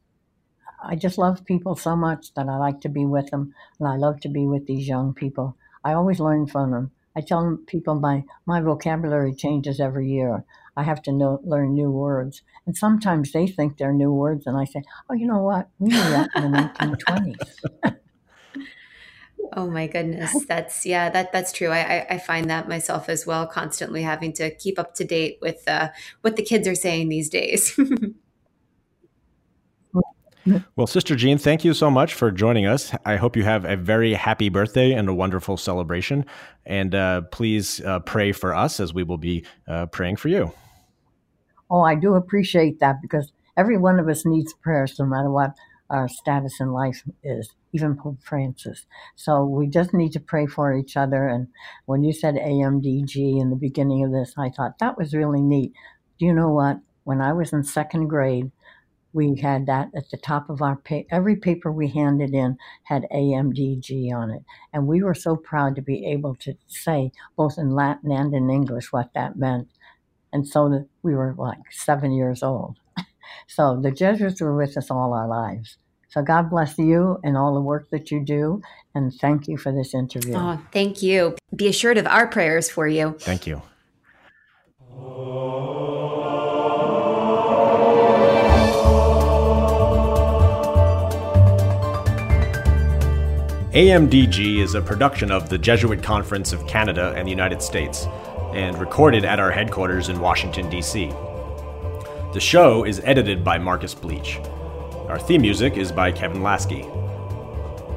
I 0.84 0.96
just 0.96 1.18
love 1.18 1.46
people 1.46 1.76
so 1.76 1.96
much 1.96 2.34
that 2.36 2.48
I 2.50 2.58
like 2.58 2.82
to 2.82 2.90
be 2.90 3.06
with 3.06 3.32
them, 3.32 3.54
and 3.80 3.88
I 3.88 3.96
love 3.96 4.20
to 4.22 4.30
be 4.30 4.46
with 4.46 4.68
these 4.68 4.88
young 4.88 5.14
people. 5.14 5.58
I 5.84 5.94
always 5.94 6.20
learn 6.20 6.48
from 6.48 6.72
them. 6.72 6.92
I 7.16 7.22
tell 7.22 7.58
people 7.68 7.96
my, 7.96 8.24
my 8.46 8.62
vocabulary 8.62 9.34
changes 9.36 9.80
every 9.80 10.10
year. 10.10 10.44
I 10.76 10.84
have 10.84 11.02
to 11.04 11.12
know, 11.12 11.40
learn 11.44 11.74
new 11.74 11.92
words. 11.92 12.42
And 12.66 12.76
sometimes 12.76 13.32
they 13.32 13.48
think 13.48 13.78
they're 13.78 13.94
new 13.94 14.12
words, 14.12 14.48
and 14.48 14.58
I 14.58 14.66
say, 14.66 14.84
oh, 15.10 15.14
you 15.14 15.28
know 15.28 15.44
what? 15.44 15.70
We 15.80 15.90
knew 15.90 15.98
that 15.98 16.30
in 16.36 16.52
the 16.52 16.58
1920s. 16.58 17.96
Oh 19.56 19.70
my 19.70 19.88
goodness, 19.88 20.46
that's 20.48 20.86
yeah, 20.86 21.10
that 21.10 21.32
that's 21.32 21.52
true. 21.52 21.70
I, 21.70 22.06
I 22.10 22.18
find 22.18 22.50
that 22.50 22.68
myself 22.68 23.08
as 23.10 23.26
well, 23.28 23.46
constantly 23.46 24.02
having 24.02 24.34
to 24.34 24.54
keep 24.56 24.80
up 24.80 24.96
to 24.96 25.04
date 25.04 25.38
with 25.42 25.68
uh, 25.68 25.90
what 26.22 26.36
the 26.36 26.44
kids 26.44 26.68
are 26.68 26.76
saying 26.76 27.10
these 27.10 27.30
days. 27.30 27.80
Well, 30.76 30.88
Sister 30.88 31.16
Jean, 31.16 31.38
thank 31.38 31.64
you 31.64 31.74
so 31.74 31.90
much 31.90 32.14
for 32.14 32.30
joining 32.32 32.66
us. 32.66 32.94
I 33.06 33.16
hope 33.16 33.38
you 33.38 33.44
have 33.44 33.64
a 33.64 33.78
very 33.78 34.14
happy 34.14 34.50
birthday 34.50 34.92
and 34.92 35.08
a 35.08 35.14
wonderful 35.14 35.56
celebration. 35.56 36.26
And 36.66 36.94
uh, 36.94 37.22
please 37.32 37.80
uh, 37.82 38.00
pray 38.00 38.32
for 38.34 38.54
us 38.54 38.80
as 38.80 38.94
we 38.94 39.04
will 39.04 39.18
be 39.18 39.46
uh, 39.68 39.86
praying 39.88 40.18
for 40.18 40.28
you. 40.28 40.52
Oh, 41.70 41.82
I 41.82 41.96
do 41.96 42.16
appreciate 42.16 42.80
that 42.80 43.02
because 43.02 43.32
every 43.58 43.78
one 43.78 44.00
of 44.00 44.10
us 44.10 44.26
needs 44.26 44.54
prayers 44.54 45.00
no 45.00 45.06
matter 45.06 45.32
what 45.32 45.52
our 45.90 46.08
status 46.08 46.60
in 46.60 46.72
life 46.72 47.04
is, 47.24 47.54
even 47.72 47.96
Pope 47.96 48.18
Francis. 48.22 48.86
So 49.16 49.46
we 49.46 49.68
just 49.68 49.94
need 49.94 50.12
to 50.14 50.20
pray 50.20 50.46
for 50.46 50.76
each 50.76 50.98
other. 50.98 51.28
And 51.28 51.48
when 51.86 52.04
you 52.04 52.14
said 52.14 52.36
AMDG 52.36 53.40
in 53.40 53.50
the 53.50 53.56
beginning 53.56 54.04
of 54.04 54.12
this, 54.12 54.34
I 54.38 54.50
thought 54.50 54.80
that 54.80 54.98
was 54.98 55.14
really 55.14 55.42
neat. 55.42 55.74
Do 56.20 56.26
you 56.26 56.34
know 56.34 56.50
what? 56.50 56.80
When 57.04 57.22
I 57.22 57.34
was 57.34 57.54
in 57.54 57.64
second 57.64 58.08
grade, 58.08 58.52
we 59.14 59.40
had 59.40 59.68
that 59.68 59.90
at 59.96 60.10
the 60.10 60.18
top 60.18 60.50
of 60.50 60.62
our 60.62 60.76
pa- 60.76 61.08
every 61.12 61.36
paper 61.36 61.72
we 61.72 61.88
handed 61.88 62.34
in 62.34 62.58
had 62.84 63.06
AMDG 63.12 64.12
on 64.14 64.32
it, 64.32 64.44
and 64.74 64.88
we 64.88 65.02
were 65.02 65.14
so 65.14 65.36
proud 65.36 65.76
to 65.76 65.82
be 65.82 66.06
able 66.06 66.36
to 66.36 66.56
say 66.68 67.12
both 67.38 67.58
in 67.58 67.72
Latin 67.72 68.12
and 68.12 68.34
in 68.34 68.50
English 68.50 68.92
what 68.92 69.14
that 69.14 69.38
meant. 69.38 69.68
And 70.32 70.48
so 70.48 70.88
we 71.04 71.14
were 71.14 71.36
like 71.38 71.72
seven 71.72 72.12
years 72.12 72.42
old. 72.42 72.78
so 73.48 73.80
the 73.80 73.92
Jesuits 73.92 74.42
were 74.42 74.58
with 74.58 74.76
us 74.78 74.90
all 74.90 75.14
our 75.14 75.28
lives. 75.28 75.78
So 76.10 76.22
God 76.22 76.50
bless 76.50 76.78
you 76.78 77.20
and 77.24 77.38
all 77.38 77.56
the 77.56 77.62
work 77.62 77.90
that 77.92 78.12
you 78.12 78.24
do, 78.24 78.62
and 78.94 79.14
thank 79.14 79.48
you 79.48 79.58
for 79.58 79.72
this 79.72 79.94
interview. 79.94 80.36
Oh, 80.36 80.62
thank 80.72 81.02
you. 81.02 81.36
Be 81.56 81.68
assured 81.68 81.98
of 81.98 82.08
our 82.08 82.28
prayers 82.28 82.70
for 82.70 82.88
you. 82.88 83.16
Thank 83.20 83.48
you. 83.48 83.62
AMDG 93.74 94.60
is 94.60 94.76
a 94.76 94.82
production 94.84 95.32
of 95.32 95.50
the 95.50 95.58
Jesuit 95.58 96.04
Conference 96.04 96.54
of 96.54 96.68
Canada 96.68 97.12
and 97.18 97.26
the 97.26 97.32
United 97.32 97.60
States, 97.60 98.06
and 98.54 98.78
recorded 98.78 99.26
at 99.26 99.40
our 99.40 99.50
headquarters 99.50 100.10
in 100.10 100.20
Washington, 100.20 100.70
D.C. 100.70 101.08
The 102.34 102.40
show 102.40 102.84
is 102.84 103.02
edited 103.04 103.44
by 103.44 103.58
Marcus 103.58 103.96
Bleech. 103.96 104.38
Our 105.10 105.18
theme 105.18 105.42
music 105.42 105.76
is 105.76 105.92
by 105.92 106.12
Kevin 106.12 106.44
Laskey. 106.44 106.84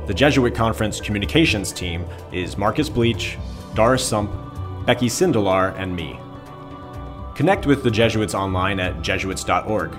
The 0.06 0.14
Jesuit 0.14 0.54
Conference 0.54 0.98
communications 0.98 1.74
team 1.74 2.06
is 2.32 2.56
Marcus 2.56 2.88
Bleech, 2.88 3.36
Doris 3.74 4.02
Sump, 4.02 4.30
Becky 4.86 5.08
Sindelar, 5.08 5.78
and 5.78 5.94
me. 5.94 6.18
Connect 7.34 7.66
with 7.66 7.82
the 7.82 7.90
Jesuits 7.90 8.34
online 8.34 8.80
at 8.80 9.02
jesuits.org. 9.02 9.94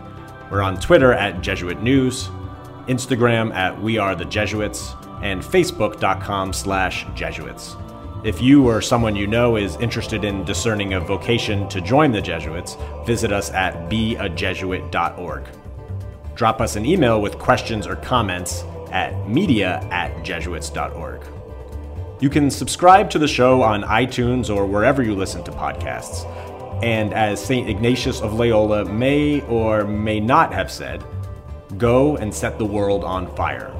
We're 0.49 0.63
on 0.63 0.79
Twitter 0.79 1.13
at 1.13 1.41
Jesuit 1.41 1.83
News, 1.83 2.29
Instagram 2.87 3.53
at 3.53 3.79
We 3.79 3.99
Are 3.99 4.15
the 4.15 4.25
Jesuits, 4.25 4.95
and 5.21 5.41
facebook.com 5.41 6.53
slash 6.53 7.05
Jesuits. 7.15 7.75
If 8.23 8.41
you 8.41 8.67
or 8.67 8.81
someone 8.81 9.15
you 9.15 9.27
know 9.27 9.57
is 9.57 9.75
interested 9.77 10.23
in 10.23 10.43
discerning 10.43 10.93
a 10.93 10.99
vocation 10.99 11.69
to 11.69 11.79
join 11.79 12.11
the 12.11 12.21
Jesuits, 12.21 12.75
visit 13.05 13.31
us 13.31 13.51
at 13.51 13.89
beajesuit.org. 13.89 15.43
Drop 16.35 16.61
us 16.61 16.75
an 16.75 16.85
email 16.85 17.21
with 17.21 17.37
questions 17.37 17.87
or 17.87 17.95
comments 17.95 18.63
at 18.91 19.27
media 19.29 19.79
at 19.91 20.23
jesuits.org. 20.23 21.21
You 22.19 22.29
can 22.29 22.49
subscribe 22.49 23.11
to 23.11 23.19
the 23.19 23.27
show 23.27 23.61
on 23.61 23.83
iTunes 23.83 24.53
or 24.53 24.65
wherever 24.65 25.03
you 25.03 25.15
listen 25.15 25.43
to 25.43 25.51
podcasts. 25.51 26.25
And 26.83 27.13
as 27.13 27.43
St. 27.43 27.69
Ignatius 27.69 28.21
of 28.21 28.33
Loyola 28.33 28.85
may 28.85 29.41
or 29.41 29.83
may 29.83 30.19
not 30.19 30.53
have 30.53 30.71
said, 30.71 31.03
go 31.77 32.17
and 32.17 32.33
set 32.33 32.57
the 32.57 32.65
world 32.65 33.03
on 33.03 33.33
fire. 33.35 33.76